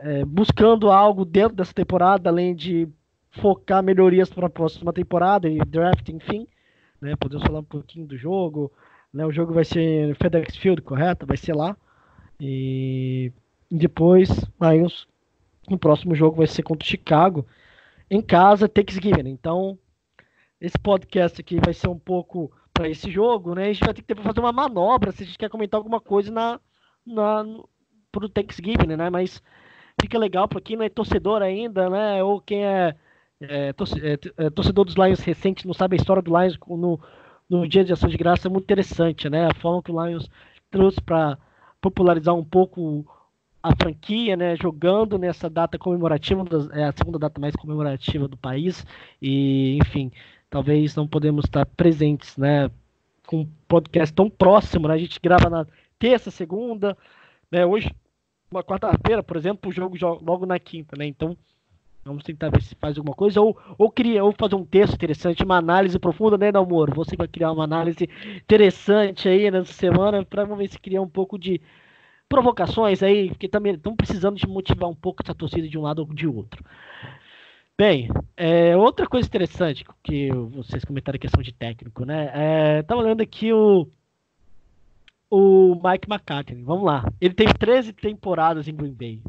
[0.00, 2.88] é, buscando algo dentro dessa temporada, além de
[3.30, 6.48] focar melhorias para a próxima temporada e draft, enfim.
[7.02, 7.16] Né?
[7.16, 8.70] Podemos falar um pouquinho do jogo.
[9.12, 9.26] Né?
[9.26, 11.26] O jogo vai ser no FedEx Field, correto?
[11.26, 11.76] Vai ser lá.
[12.40, 13.32] E,
[13.68, 14.28] depois,
[14.60, 15.08] aí os,
[15.68, 17.44] o próximo jogo vai ser contra o Chicago.
[18.08, 19.28] Em casa, Thanksgiving.
[19.28, 19.76] Então,
[20.60, 23.64] esse podcast aqui vai ser um pouco para esse jogo, né?
[23.64, 26.30] A gente vai ter que fazer uma manobra se a gente quer comentar alguma coisa
[26.30, 26.60] na,
[27.04, 27.44] na
[28.10, 29.10] pro Thanksgiving, né?
[29.10, 29.42] Mas
[30.00, 32.22] fica legal para quem não é torcedor ainda, né?
[32.22, 32.94] Ou quem é,
[33.42, 37.00] é, é, é torcedor dos Lions recente, não sabe a história do Lions no,
[37.48, 39.46] no dia de ação de graça, é muito interessante, né?
[39.46, 40.28] A forma que o Lions
[40.70, 41.38] trouxe para
[41.80, 43.04] popularizar um pouco
[43.62, 48.84] a franquia, né, jogando nessa data comemorativa, é a segunda data mais comemorativa do país,
[49.20, 50.10] e enfim,
[50.50, 52.70] talvez não podemos estar presentes, né,
[53.24, 55.64] com um podcast tão próximo, né, a gente grava na
[55.96, 56.96] terça, segunda,
[57.50, 57.88] né, hoje,
[58.50, 61.36] uma quarta-feira, por exemplo, o jogo logo na quinta, né, então
[62.04, 65.44] vamos tentar ver se faz alguma coisa, ou, ou, cria, ou fazer um texto interessante,
[65.44, 70.44] uma análise profunda, né, Dalmoro, você vai criar uma análise interessante aí nessa semana, para
[70.44, 71.60] ver se cria um pouco de
[72.28, 76.00] provocações aí, porque também estão precisando de motivar um pouco essa torcida de um lado
[76.00, 76.64] ou de outro.
[77.76, 82.30] Bem, é, outra coisa interessante que vocês comentaram a questão de técnico, né?
[82.32, 83.88] É, tava aqui o,
[85.30, 86.62] o Mike McCartney.
[86.62, 87.10] Vamos lá.
[87.20, 89.22] Ele tem 13 temporadas em Green Bay,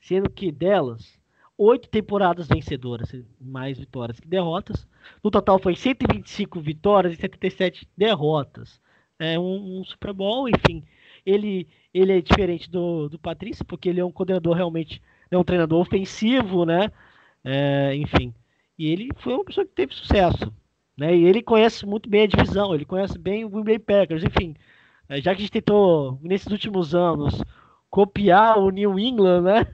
[0.00, 1.17] sendo que delas,
[1.58, 4.86] oito temporadas vencedoras, mais vitórias que derrotas.
[5.22, 8.80] No total foi 125 vitórias e 77 derrotas.
[9.18, 10.84] É um, um Super Bowl, enfim.
[11.26, 15.44] Ele, ele é diferente do, do Patrício, porque ele é um coordenador realmente, é um
[15.44, 16.92] treinador ofensivo, né?
[17.44, 18.32] É, enfim.
[18.78, 20.52] E ele foi uma pessoa que teve sucesso.
[20.96, 21.16] Né?
[21.16, 24.54] E ele conhece muito bem a divisão, ele conhece bem o Green Bay Packers, enfim.
[25.08, 27.40] É, já que a gente tentou, nesses últimos anos,
[27.90, 29.66] copiar o New England, né?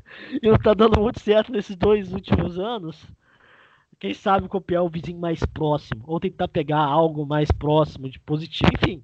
[0.43, 3.05] E não tá dando muito certo nesses dois últimos anos.
[3.99, 8.71] Quem sabe copiar o vizinho mais próximo, ou tentar pegar algo mais próximo de positivo,
[8.75, 9.03] enfim.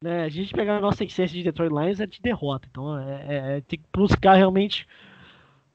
[0.00, 3.24] Né, a gente pegar a nossa essência de Detroit Lions é de derrota, então é,
[3.26, 4.86] é, é tem que buscar realmente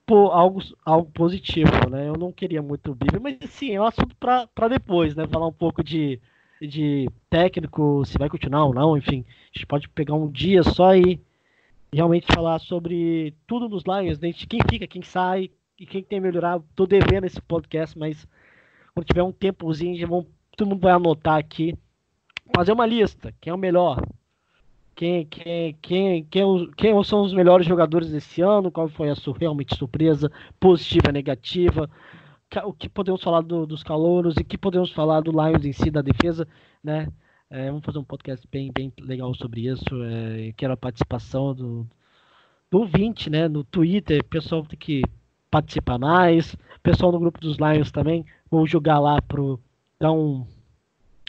[0.07, 2.07] algo, algo positivo, né?
[2.07, 5.27] Eu não queria muito o Bíblia, mas sim, é um assunto para depois, né?
[5.27, 6.19] Falar um pouco de,
[6.61, 9.25] de técnico, se vai continuar ou não, enfim.
[9.27, 11.19] A gente pode pegar um dia só e
[11.91, 14.31] realmente falar sobre tudo nos Lions, né?
[14.33, 16.61] quem fica, quem sai e quem tem que melhorar.
[16.75, 18.27] Tô devendo esse podcast, mas
[18.93, 20.25] quando tiver um tempozinho, já vão,
[20.55, 21.75] todo mundo vai anotar aqui.
[22.55, 24.01] Fazer uma lista, quem é o melhor,
[24.95, 29.37] quem, quem, quem, quem, quem são os melhores jogadores desse ano, qual foi a sua
[29.37, 31.89] realmente surpresa, positiva, negativa.
[32.65, 35.89] o que podemos falar do- dos calouros e que podemos falar do Lions em si,
[35.89, 36.47] da defesa,
[36.83, 37.07] né?
[37.51, 40.03] É, vamos fazer um podcast bem, bem legal sobre isso.
[40.03, 41.87] É, quero a participação do,
[42.69, 43.47] do ouvinte, né?
[43.47, 45.01] No Twitter, pessoal tem que
[45.49, 46.55] participar mais.
[46.83, 48.23] Pessoal no grupo dos Lions também.
[48.51, 49.59] Vamos jogar lá pro
[49.99, 50.45] dar um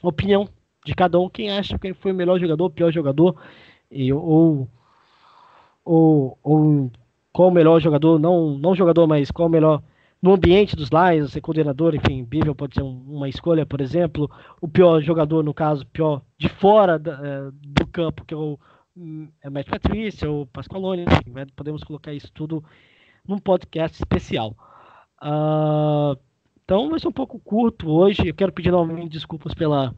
[0.03, 0.47] opinião
[0.85, 1.31] de cada um.
[1.31, 3.35] Quem acha que foi o melhor jogador, o pior jogador.
[3.91, 4.69] E, ou,
[5.83, 6.91] ou, ou
[7.33, 9.83] qual o melhor jogador, não, não jogador, mas qual o melhor
[10.23, 14.31] no ambiente dos Lions, ser coordenador, enfim, Bíblia pode ser um- uma escolha, por exemplo.
[14.61, 18.59] O pior jogador, no caso, pior de fora da- eh, do campo, que é o,
[19.43, 22.63] é o Matt Patrícia, o Pasqualoni, enfim, né, podemos colocar isso tudo
[23.27, 24.55] num podcast especial.
[25.21, 26.17] Ah,
[26.65, 28.29] então vai ser um pouco curto hoje.
[28.29, 29.95] Eu quero pedir novamente desculpas pela,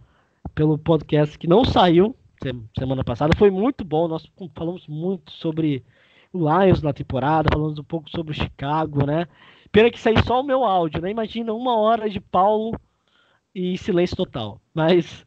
[0.54, 3.36] pelo podcast que não saiu se- semana passada.
[3.36, 4.08] Foi muito bom.
[4.08, 5.84] Nós falamos muito sobre
[6.32, 9.26] o Lions na temporada, falamos um pouco sobre o Chicago, né?
[9.72, 11.10] Pena que saiu só o meu áudio, né?
[11.10, 12.78] Imagina uma hora de Paulo
[13.54, 14.60] e silêncio total.
[14.72, 15.26] Mas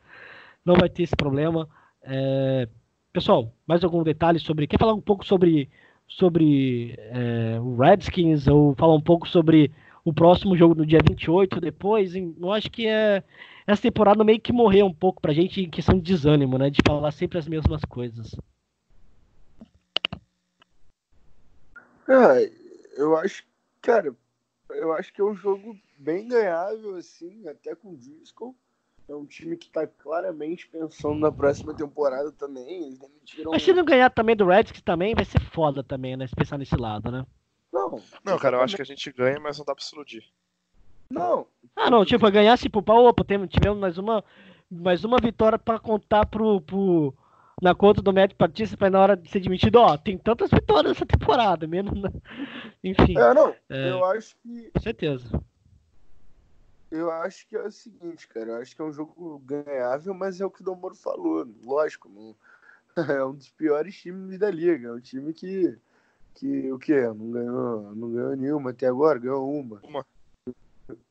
[0.63, 1.67] não vai ter esse problema.
[2.03, 2.69] É,
[3.15, 4.67] Pessoal, mais algum detalhe sobre.
[4.67, 5.69] Quer falar um pouco sobre,
[6.05, 9.71] sobre é, o Redskins ou falar um pouco sobre
[10.03, 12.13] o próximo jogo no dia 28 depois?
[12.13, 13.23] Eu acho que é.
[13.65, 16.69] Essa temporada meio que morreu um pouco pra gente em questão de desânimo, né?
[16.69, 18.35] De falar sempre as mesmas coisas.
[22.09, 22.35] Ah,
[22.97, 23.45] eu acho,
[23.81, 24.13] cara,
[24.75, 28.55] eu acho que é um jogo bem ganhável, assim, até com o Driscoll.
[29.07, 32.85] É um time que tá claramente pensando na próxima temporada também.
[32.85, 33.51] Eles demitiram.
[33.51, 36.25] Mas se não ganhar também do Redskins também, vai ser foda também, né?
[36.25, 37.25] Se pensar nesse lado, né?
[37.71, 40.23] Não, Não, cara, eu acho que a gente ganha, mas não dá pra se iludir.
[41.09, 41.45] não.
[41.75, 44.23] Ah, não, tipo, ganhar tipo, opa, tivemos mais uma,
[44.71, 47.13] mais uma vitória pra contar pro, pro,
[47.61, 50.95] na conta do Matt Patrícia pra na hora de ser demitido, ó, tem tantas vitórias
[50.95, 52.11] essa temporada, menos, na-
[52.83, 53.55] enfim, É, não.
[53.69, 53.91] É.
[53.91, 55.41] Eu acho que com certeza.
[56.91, 58.51] eu acho que é o seguinte, cara.
[58.51, 61.47] Eu acho que é um jogo ganhável, mas é o que o Domoro falou.
[61.63, 62.35] Lógico, não,
[63.15, 64.89] é um dos piores times da liga.
[64.89, 65.77] É um time que,
[66.35, 67.01] que o quê?
[67.07, 69.79] Não ganhou, não ganhou nenhuma até agora, ganhou uma.
[69.83, 70.05] Uma.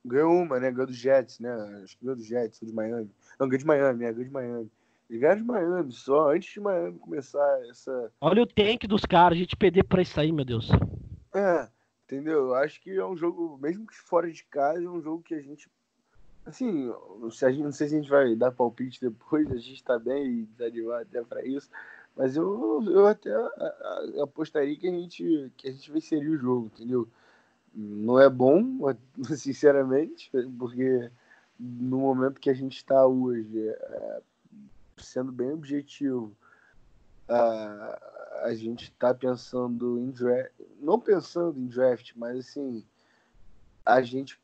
[0.05, 0.71] Ganhou uma, né?
[0.71, 1.53] Ganhou do Jets, né?
[1.83, 3.11] Acho que ganhou do Jets, ou de Miami.
[3.41, 4.13] Não, ganhou de Miami, né?
[4.13, 4.71] Ganhou de Miami.
[5.09, 8.13] Eles ganharam de Miami só, antes de Miami começar essa.
[8.21, 10.69] Olha o tank dos caras, a gente perder pra isso aí, meu Deus.
[11.35, 11.69] É,
[12.05, 12.47] entendeu?
[12.47, 15.35] Eu acho que é um jogo, mesmo que fora de casa, é um jogo que
[15.35, 15.69] a gente.
[16.47, 16.93] Assim,
[17.31, 19.99] se a gente, não sei se a gente vai dar palpite depois, a gente tá
[19.99, 21.71] bem desanimado até pra isso.
[22.17, 23.31] Mas eu, eu até
[24.23, 27.09] apostaria que a, gente, que a gente venceria o jogo, entendeu?
[27.75, 28.63] Não é bom,
[29.37, 31.11] sinceramente, porque
[31.59, 34.23] no momento que a gente está hoje, é,
[35.05, 36.37] sendo bem objetivo,
[37.29, 42.85] a, a gente está pensando em draft, não pensando em draft, mas assim,
[43.85, 44.41] a gente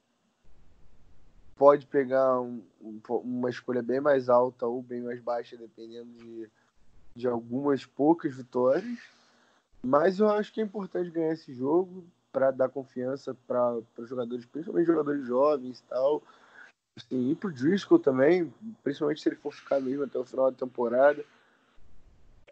[1.57, 6.51] pode pegar um- um- uma escolha bem mais alta ou bem mais baixa, dependendo de,
[7.15, 8.99] de algumas poucas vitórias.
[9.83, 14.47] Mas eu acho que é importante ganhar esse jogo para dar confiança para os jogadores,
[14.47, 16.23] principalmente jogadores jovens e tal.
[17.07, 20.57] Assim, e pro Driscoll também, principalmente se ele for ficar mesmo até o final da
[20.57, 21.25] temporada.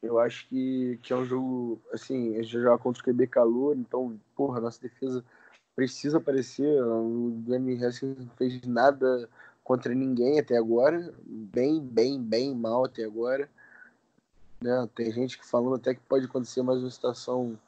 [0.02, 3.26] Eu acho que, que é um jogo, assim, a gente já joga contra o QB
[3.26, 5.24] calor, então, porra, nossa defesa
[5.74, 6.82] precisa aparecer.
[6.82, 9.28] O Dwayne Haskins não fez nada
[9.62, 11.12] contra ninguém até agora.
[11.24, 13.48] Bem, bem, bem mal até agora.
[14.60, 14.88] Né?
[14.94, 17.58] Tem gente que falando até que pode acontecer mais uma situação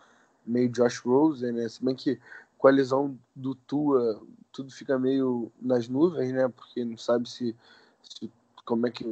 [0.46, 1.68] meio Josh Rosen, né?
[1.68, 2.18] Se bem que
[2.58, 4.20] com a lesão do Tua,
[4.52, 6.48] tudo fica meio nas nuvens, né?
[6.48, 7.56] Porque não sabe se,
[8.02, 8.30] se
[8.64, 9.04] como é que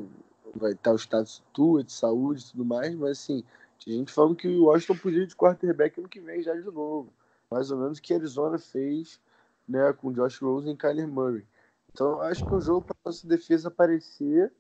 [0.54, 3.44] vai estar o status Tua, de saúde e tudo mais, mas assim,
[3.78, 6.62] tinha gente falando que o Washington podia ir de quarterback ano que vem já de
[6.62, 7.12] novo.
[7.50, 9.20] Mais ou menos o que a Arizona fez
[9.68, 11.44] né, com Josh Rosen e Kyler Murray.
[11.92, 14.52] Então acho que é um jogo para nossa defesa aparecer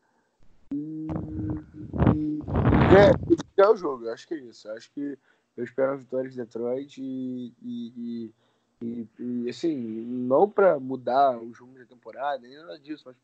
[0.72, 1.06] e,
[2.14, 2.38] e, e
[3.56, 4.06] ganhar o jogo.
[4.06, 4.68] Eu acho que é isso.
[4.68, 5.18] Eu acho que
[5.56, 8.34] eu espero uma vitória de Detroit e, e, e,
[8.82, 13.16] e- e, assim, não para mudar o jogo da temporada, nem nada disso, mas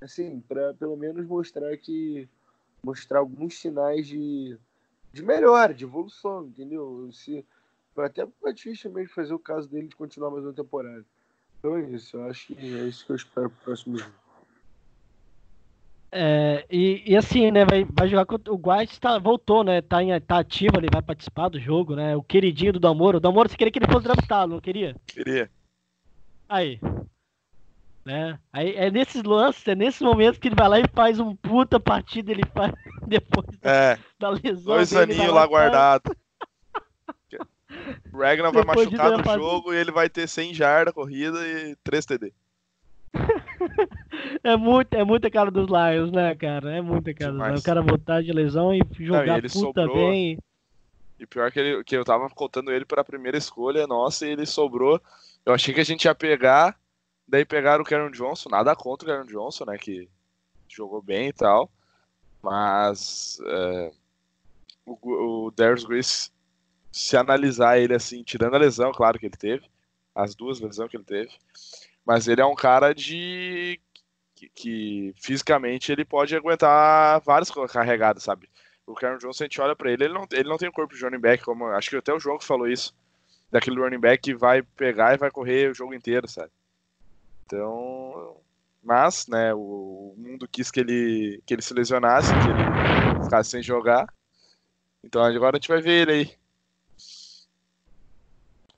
[0.00, 2.28] assim, para pelo menos mostrar que
[2.82, 4.56] mostrar alguns sinais de,
[5.12, 7.10] de melhora, de evolução, entendeu?
[7.12, 7.44] Se,
[7.96, 11.04] até o Patrícia mesmo fazer o caso dele de continuar mais uma temporada.
[11.58, 14.25] Então é isso, eu acho que é isso que eu espero pro próximo jogo.
[16.18, 19.82] É, e, e assim, né, vai, vai jogar contra o Guaite tá, voltou, né?
[19.82, 22.16] Tá, em, tá ativo, ele vai participar do jogo, né?
[22.16, 23.18] O queridinho do Damoro.
[23.18, 24.96] O Damoro, você queria que ele fosse draftado, não queria?
[25.06, 25.50] Queria.
[26.48, 26.80] Aí.
[28.02, 28.38] Né?
[28.52, 31.78] Aí é nesses lances, é nesses momentos que ele vai lá e faz um puta
[31.78, 32.72] partida, ele faz
[33.06, 34.74] depois da, É, da lesão.
[34.76, 36.14] dois dele, aninhos lá lá e faz- guardados.
[38.12, 41.46] O Ragnar vai Depois machucar no fase- jogo e ele vai ter 100 jardas corrida
[41.46, 42.32] e 3 TD.
[44.42, 46.76] é, muito, é muita cara dos Lions, né, cara?
[46.76, 47.52] É muita cara dos Demais.
[47.52, 47.60] Lions.
[47.62, 50.10] O cara voltar de lesão e jogar ele puta sobrou.
[50.10, 50.38] bem.
[51.18, 54.30] E pior que, ele, que eu tava contando ele para a primeira escolha, nossa, e
[54.30, 55.00] ele sobrou.
[55.44, 56.78] Eu achei que a gente ia pegar,
[57.26, 60.08] daí pegaram o Karen Johnson, nada contra o Karen Johnson, né, que
[60.68, 61.70] jogou bem e tal,
[62.42, 63.92] mas é,
[64.84, 66.30] o, o Darius Grace,
[66.92, 69.64] se analisar ele assim, tirando a lesão, claro que ele teve,
[70.14, 71.30] as duas lesões que ele teve,
[72.06, 73.80] mas ele é um cara de
[74.34, 78.48] que, que fisicamente ele pode aguentar várias carregadas, sabe?
[78.86, 81.02] O Karen Johnson, a gente olha pra ele, ele não, ele não tem corpo de
[81.02, 82.94] running back, como acho que até o jogo falou isso,
[83.50, 86.52] daquele running back que vai pegar e vai correr o jogo inteiro, sabe?
[87.44, 88.40] Então,
[88.82, 92.70] mas, né, o, o mundo quis que ele, que ele se lesionasse, que ele
[93.20, 94.06] ficasse sem jogar.
[95.02, 96.45] Então agora a gente vai ver ele aí.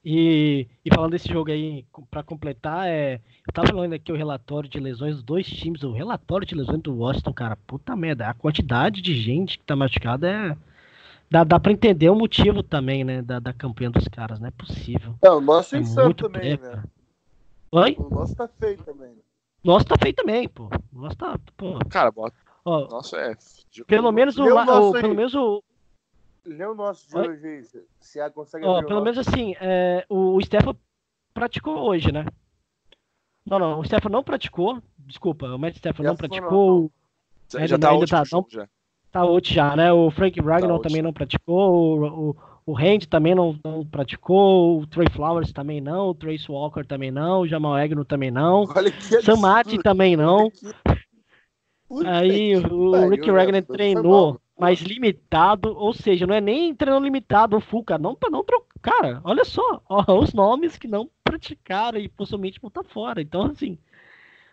[0.05, 4.69] E, e falando desse jogo aí, pra completar, é, eu tava falando aqui o relatório
[4.69, 8.35] de lesões dos dois times, o relatório de lesões do Washington, cara, puta merda, a
[8.35, 10.57] quantidade de gente que tá machucada é.
[11.31, 14.51] Dá, dá pra entender o motivo também, né, da, da campanha dos caras, não é
[14.51, 15.15] possível.
[15.23, 16.83] Não, o nosso É insano também, pré, né?
[17.71, 17.97] Oi?
[17.99, 19.11] O nosso tá feio também.
[19.11, 19.23] né?
[19.63, 20.71] Nosso tá feio também, pô.
[20.91, 21.79] Nosso tá, pô.
[21.91, 22.35] Cara, bota.
[22.65, 23.37] Ó, Nossa, é.
[23.87, 25.63] pelo menos o, o pelo menos o,
[26.45, 27.29] Lê o nosso de Oi?
[27.29, 27.63] hoje aí.
[28.01, 30.75] se- a consegue Ó, abrir o pelo menos assim, é, o, o Stefan
[31.35, 32.25] praticou hoje, né?
[33.45, 34.83] Não, não, o Stefan não praticou.
[34.99, 36.93] Desculpa, o Matt Stefan não Stefan não, praticou.
[37.51, 38.69] Já, ainda- tá ainda tá, já.
[39.11, 39.91] Tá out já, né?
[39.93, 40.83] O Frank Ragnar out.
[40.87, 41.99] também não praticou.
[41.99, 42.37] O, o,
[42.67, 44.81] o Randy também não, não praticou.
[44.83, 46.11] O Trey Flowers também não.
[46.11, 47.41] O Trace Walker também não.
[47.41, 48.65] O Jamal Agnew também não.
[48.77, 49.41] Olha que Sam absurdo.
[49.41, 50.51] Martin também não.
[51.89, 53.39] Puta Aí que o pariu, Rick né?
[53.39, 54.41] Ragnar Foi treinou.
[54.59, 58.43] Mas limitado, ou seja, não é nem treinando limitado o full, cara, não para não
[58.45, 63.21] trocar, cara, olha só, ó, os nomes que não praticaram e possivelmente vão estar fora.
[63.23, 63.79] Então assim,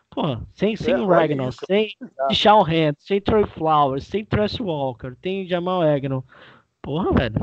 [0.09, 1.59] pô, sem sem É, o Ragnar, isso.
[1.65, 1.89] sem
[2.29, 6.23] Deshaun Hand, sem Trey Flowers, sem Trace Walker, tem Jamal Agnew.
[6.81, 7.35] Porra, velho.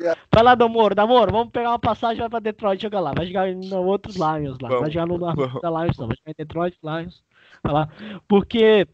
[0.00, 0.14] É.
[0.32, 3.12] Vai lá, Damoro, Damoro, vamos pegar uma passagem vai pra Detroit jogar lá.
[3.16, 4.68] Vai jogar no outros Lions lá.
[4.68, 7.24] Vai Vamos, jogar no da Lions não, vai jogar em Detroit Lions.
[7.62, 7.88] Vai lá.
[8.28, 8.86] Porque,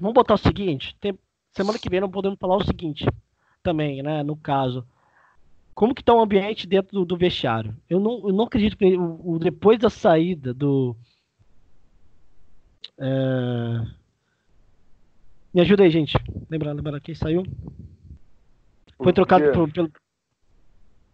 [0.00, 1.16] vamos botar o seguinte, tem-
[1.52, 3.04] semana que vem não podemos falar o seguinte
[3.62, 4.86] também, né, no caso.
[5.74, 7.74] Como que tá o ambiente dentro do, do vestiário?
[7.88, 10.96] Eu não, eu não acredito que o, o- depois da saída do...
[12.98, 13.86] é,
[15.54, 16.16] Me ajuda aí, gente.
[16.50, 17.42] Lembrar, lembrar quem saiu?
[19.02, 19.90] Foi trocado por- pelo...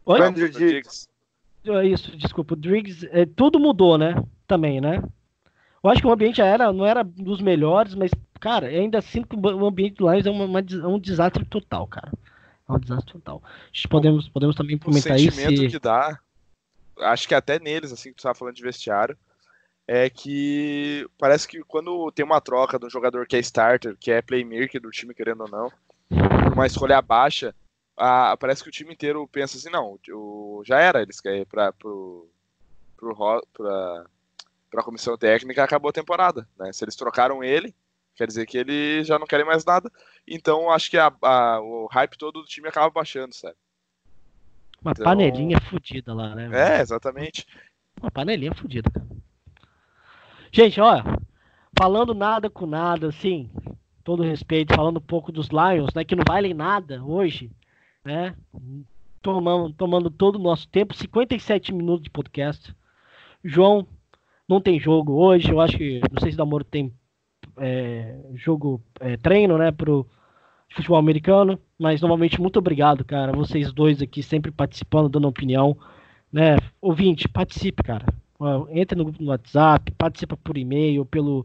[0.07, 0.21] Oi?
[0.21, 1.09] Andrew Diggs.
[1.67, 2.55] É Isso, desculpa.
[2.55, 4.15] O Driggs, é, tudo mudou, né?
[4.47, 5.03] Também, né?
[5.83, 9.23] Eu acho que o ambiente já era, não era dos melhores, mas, cara, ainda assim
[9.23, 12.11] que o ambiente do Lions é, uma- uma é um desastre total, cara.
[12.69, 13.43] É um desastre total.
[13.89, 15.37] Podemos, podemos também O comentar isso.
[15.37, 16.19] sentimento e- que dá,
[17.01, 19.17] acho que até neles, assim, que tu tava falando de vestiário,
[19.87, 24.11] é que parece que quando tem uma troca de um jogador que é starter, que
[24.11, 25.73] é playmaker do time, querendo ou não,
[26.53, 27.55] uma escolha baixa,
[27.97, 31.73] a- parece que o time inteiro pensa assim, não, o, já era, eles querem para
[31.73, 32.29] pro,
[32.97, 34.07] pro, ro- pra,
[34.71, 36.71] pra comissão técnica, acabou a temporada, né?
[36.73, 37.75] Se eles trocaram ele,
[38.19, 39.91] quer dizer que eles já não querem mais nada,
[40.27, 43.55] então acho que a- a- o hype todo do time acaba baixando, sabe?
[44.83, 46.49] Uma Então- panelinha fodida lá, né?
[46.49, 46.57] velho?
[46.73, 47.47] É, exatamente.
[48.01, 49.07] Uma panelinha fodida, cara.
[50.53, 51.05] Gente, olha,
[51.79, 53.51] falando nada com nada, assim,
[54.05, 57.51] todo respeito, falando um pouco dos Lions, né, que não valem nada hoje,
[58.05, 58.35] né?
[59.21, 62.75] Tomando, tomando todo o nosso tempo, 57 minutos de podcast.
[63.45, 63.87] João,
[64.49, 66.93] não tem jogo hoje, eu acho que, não sei se o Damoro tem
[67.61, 70.07] é, jogo, é, treino, né, pro
[70.71, 75.77] futebol americano, mas novamente muito obrigado, cara, vocês dois aqui sempre participando, dando opinião,
[76.33, 78.07] né, ouvinte, participe, cara,
[78.39, 81.45] Ó, entra no grupo no WhatsApp, participa por e-mail, pelo,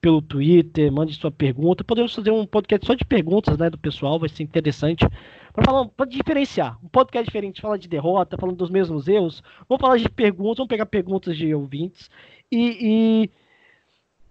[0.00, 1.82] pelo Twitter, mande sua pergunta.
[1.82, 5.06] Podemos fazer um podcast só de perguntas, né, do pessoal, vai ser interessante.
[5.54, 9.42] Para falar, para diferenciar, um podcast diferente, falar de derrota, falando dos mesmos erros.
[9.68, 12.10] Vamos falar de perguntas, vamos pegar perguntas de ouvintes
[12.52, 13.30] e, e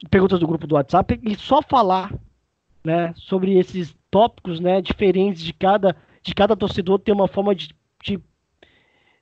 [0.10, 2.14] perguntas do grupo do WhatsApp e só falar,
[2.84, 7.70] né, sobre esses tópicos, né, diferentes de cada de cada torcedor ter uma forma de,
[8.01, 8.20] de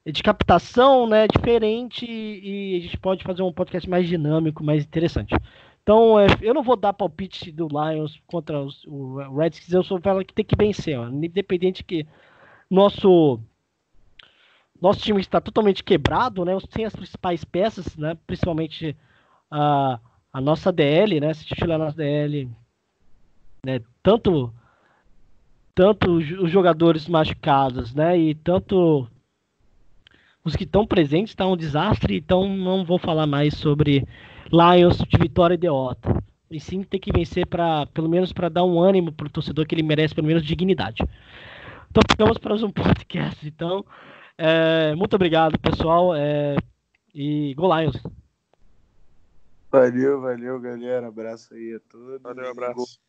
[0.05, 5.35] de captação, né, diferente e a gente pode fazer um podcast mais dinâmico, mais interessante.
[5.83, 10.01] Então, é, eu não vou dar palpite do Lions contra os, o Redskins, eu sou
[10.01, 12.05] cara que tem que vencer, ó, independente que
[12.69, 13.39] nosso
[14.81, 18.95] nosso time está totalmente quebrado, né, sem as principais peças, né, principalmente
[19.49, 19.99] a,
[20.33, 22.49] a nossa DL, né, se titular a nossa DL,
[23.65, 24.53] né, tanto
[25.73, 29.07] tanto os jogadores machucados, né, e tanto
[30.43, 34.05] os que estão presentes está um desastre, então não vou falar mais sobre
[34.51, 36.21] Lions de vitória e derrota.
[36.49, 39.73] E sim tem que vencer para pelo menos para dar um ânimo pro torcedor que
[39.73, 41.03] ele merece pelo menos dignidade.
[41.89, 43.47] Então ficamos para um podcast.
[43.47, 43.85] Então,
[44.37, 46.13] é, muito obrigado, pessoal.
[46.15, 46.57] É,
[47.13, 48.01] e Go Lions.
[49.71, 51.07] Valeu, valeu, galera.
[51.07, 52.21] Abraço aí a todos.
[52.21, 52.99] Valeu, abraço.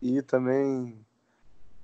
[0.00, 1.04] E também,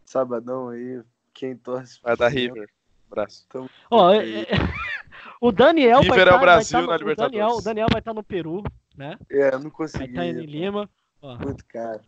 [0.05, 1.03] sabadão aí,
[1.35, 2.01] quem torce.
[2.03, 2.69] Vai dar River.
[3.11, 3.47] Abraço.
[3.49, 4.47] Tamo Ó, junto é-
[5.41, 7.33] o Daniel River vai é o tá- vai Brasil tá no- na o Libertadores.
[7.39, 8.63] Daniel, o Daniel vai estar no Peru,
[8.97, 9.19] né?
[9.31, 10.05] É, não Vai consegui.
[10.11, 10.91] estar em Lima.
[11.23, 12.01] Ó, Muito caro.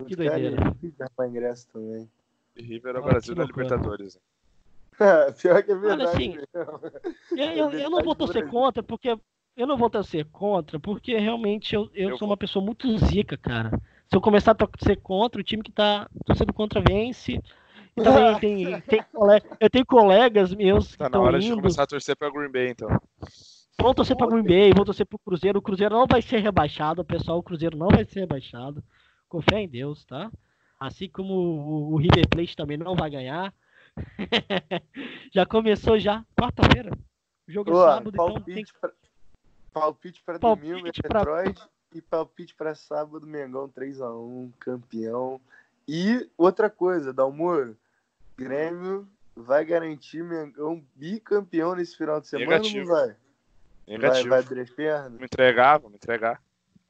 [0.00, 0.68] Muito Que caro doideira.
[0.68, 2.10] e difícil arrumar ingresso também.
[2.56, 3.44] E River é o Ah, Brasil na.
[3.44, 4.18] Libertadores.
[5.40, 6.02] Pior que é verdade.
[6.04, 6.80] assim, mesmo.
[7.32, 9.16] Eu, eu- eu não vou torcer contra, porque.
[9.56, 13.36] Eu não vou torcer contra, porque realmente eu, eu Eu sou uma pessoa muito zica,
[13.36, 13.70] cara.
[14.06, 17.38] Se eu começar a torcer contra, o time que tá torcendo contra vence.
[17.94, 21.56] Também tem, tem cole- eu tenho colegas meus que Tá na hora de indo.
[21.56, 22.88] começar a torcer pra Green Bay, então.
[23.80, 25.58] Vou torcer pra Green Bay, vou torcer pro Cruzeiro.
[25.58, 27.38] O Cruzeiro não vai ser rebaixado, pessoal.
[27.38, 28.82] O Cruzeiro não vai ser rebaixado.
[29.28, 30.30] Com fé em Deus, tá?
[30.80, 33.52] Assim como o, o River Plate também não vai ganhar.
[35.32, 36.90] já começou já, quarta-feira.
[37.48, 38.90] O jogo é Ó, sábado, então tem palpite, pra,
[39.72, 41.62] palpite pra Palpite domingo é pra- Detroit
[41.94, 45.40] e palpite pra sábado, Mengão 3x1, campeão.
[45.86, 47.76] E outra coisa, Dalmoro,
[48.36, 49.06] Grêmio
[49.36, 52.78] vai garantir Mengão bicampeão nesse final de semana Negativo.
[52.78, 53.06] ou não vai?
[53.06, 53.16] Vai,
[53.88, 54.28] Negativo.
[54.28, 55.04] vai abrir as pernas?
[55.12, 56.42] Vamos entregar, vamos entregar.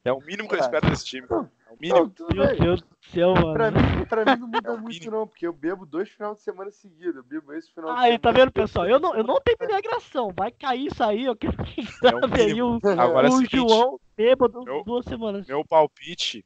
[0.05, 1.27] É o mínimo que eu espero desse time.
[1.29, 1.35] É
[1.73, 2.09] o Não, mínimo.
[2.09, 2.59] tudo Meu bem.
[2.59, 3.97] Deus do céu, Pra mano.
[3.97, 5.11] mim, pra mim não muda É muito, mínimo.
[5.11, 7.15] não, porque eu bebo dois finais de semana seguidos.
[7.15, 8.87] Eu bebo esse final de Aí, tá vendo, pessoal?
[8.87, 10.31] Eu não, eu não terminei a gravação.
[10.35, 12.97] Vai cair isso aí, eu quero que É o aí.
[12.99, 15.47] Agora é o seguinte, João bêbado meu- duas semanas.
[15.47, 16.45] meu palpite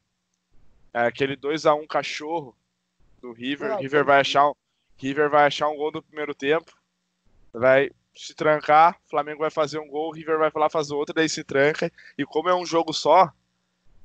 [0.94, 2.56] é aquele 2x1 cachorro
[3.22, 3.72] do River.
[3.74, 4.54] Ah, River vai achar um,
[4.98, 6.72] River vai achar um gol no primeiro tempo.
[7.54, 11.44] Vai se trancar, Flamengo vai fazer um gol, River vai lá fazer outro, daí se
[11.44, 11.92] tranca.
[12.18, 13.32] E como é um jogo só,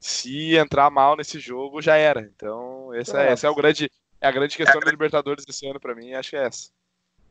[0.03, 2.21] se entrar mal nesse jogo, já era.
[2.21, 3.33] Então, essa é, É.
[3.33, 3.91] essa é, o grande,
[4.21, 6.71] é a grande questão da Libertadores desse ano pra mim, acho que é essa.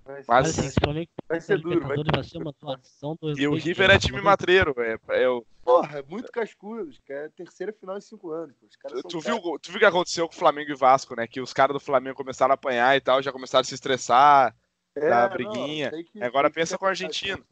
[0.03, 1.87] Vai ser, Mas- Mas, assim, vai ser duro.
[1.87, 2.23] Vai...
[2.23, 6.01] Ser uma atuação do E o River é time matreiro, é, é o- Porra, é
[6.01, 6.89] muito cascudo.
[6.89, 8.55] os caras- É terceira final em cinco anos.
[8.59, 8.65] pô.
[8.65, 11.27] Os caras Tu viu, tu viu o que aconteceu com o Flamengo e Vasco, né?
[11.27, 14.55] Que os caras do Flamengo começaram a apanhar e tal, já começaram a se estressar.
[14.95, 15.89] É, da não, briguinha.
[15.91, 17.05] sei que- Agora pensa é com o verdade.
[17.05, 17.45] argentino.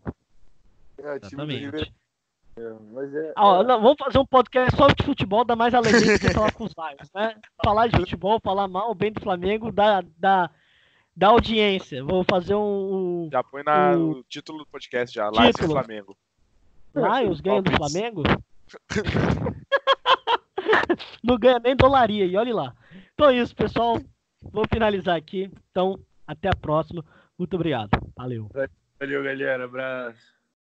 [0.98, 1.94] É, o time do River.
[2.94, 6.18] Mas é, Ah, é, não, vamos fazer um podcast só de futebol, dá mais alegria
[6.18, 7.36] do que falar com os Lions, né?
[7.64, 10.50] Falar de futebol, falar mal ou bem do Flamengo, dá, dá,
[11.16, 12.04] dá audiência.
[12.04, 15.54] Vou fazer um, um Já põe na, O- no título do podcast já, Lions e
[15.54, 15.72] Título.
[15.74, 16.18] Flamengo.
[16.96, 17.72] Lions ganha do.
[17.72, 18.24] Flamengo.
[21.24, 22.74] não ganha nem dolaria, e olhe lá.
[23.14, 24.00] Então é isso, pessoal.
[24.42, 25.52] Vou finalizar aqui.
[25.72, 27.04] Então, até a próxima.
[27.38, 27.90] Muito obrigado.
[28.16, 28.50] Valeu.
[29.00, 29.66] Valeu, galera.
[29.66, 30.39] Abraço.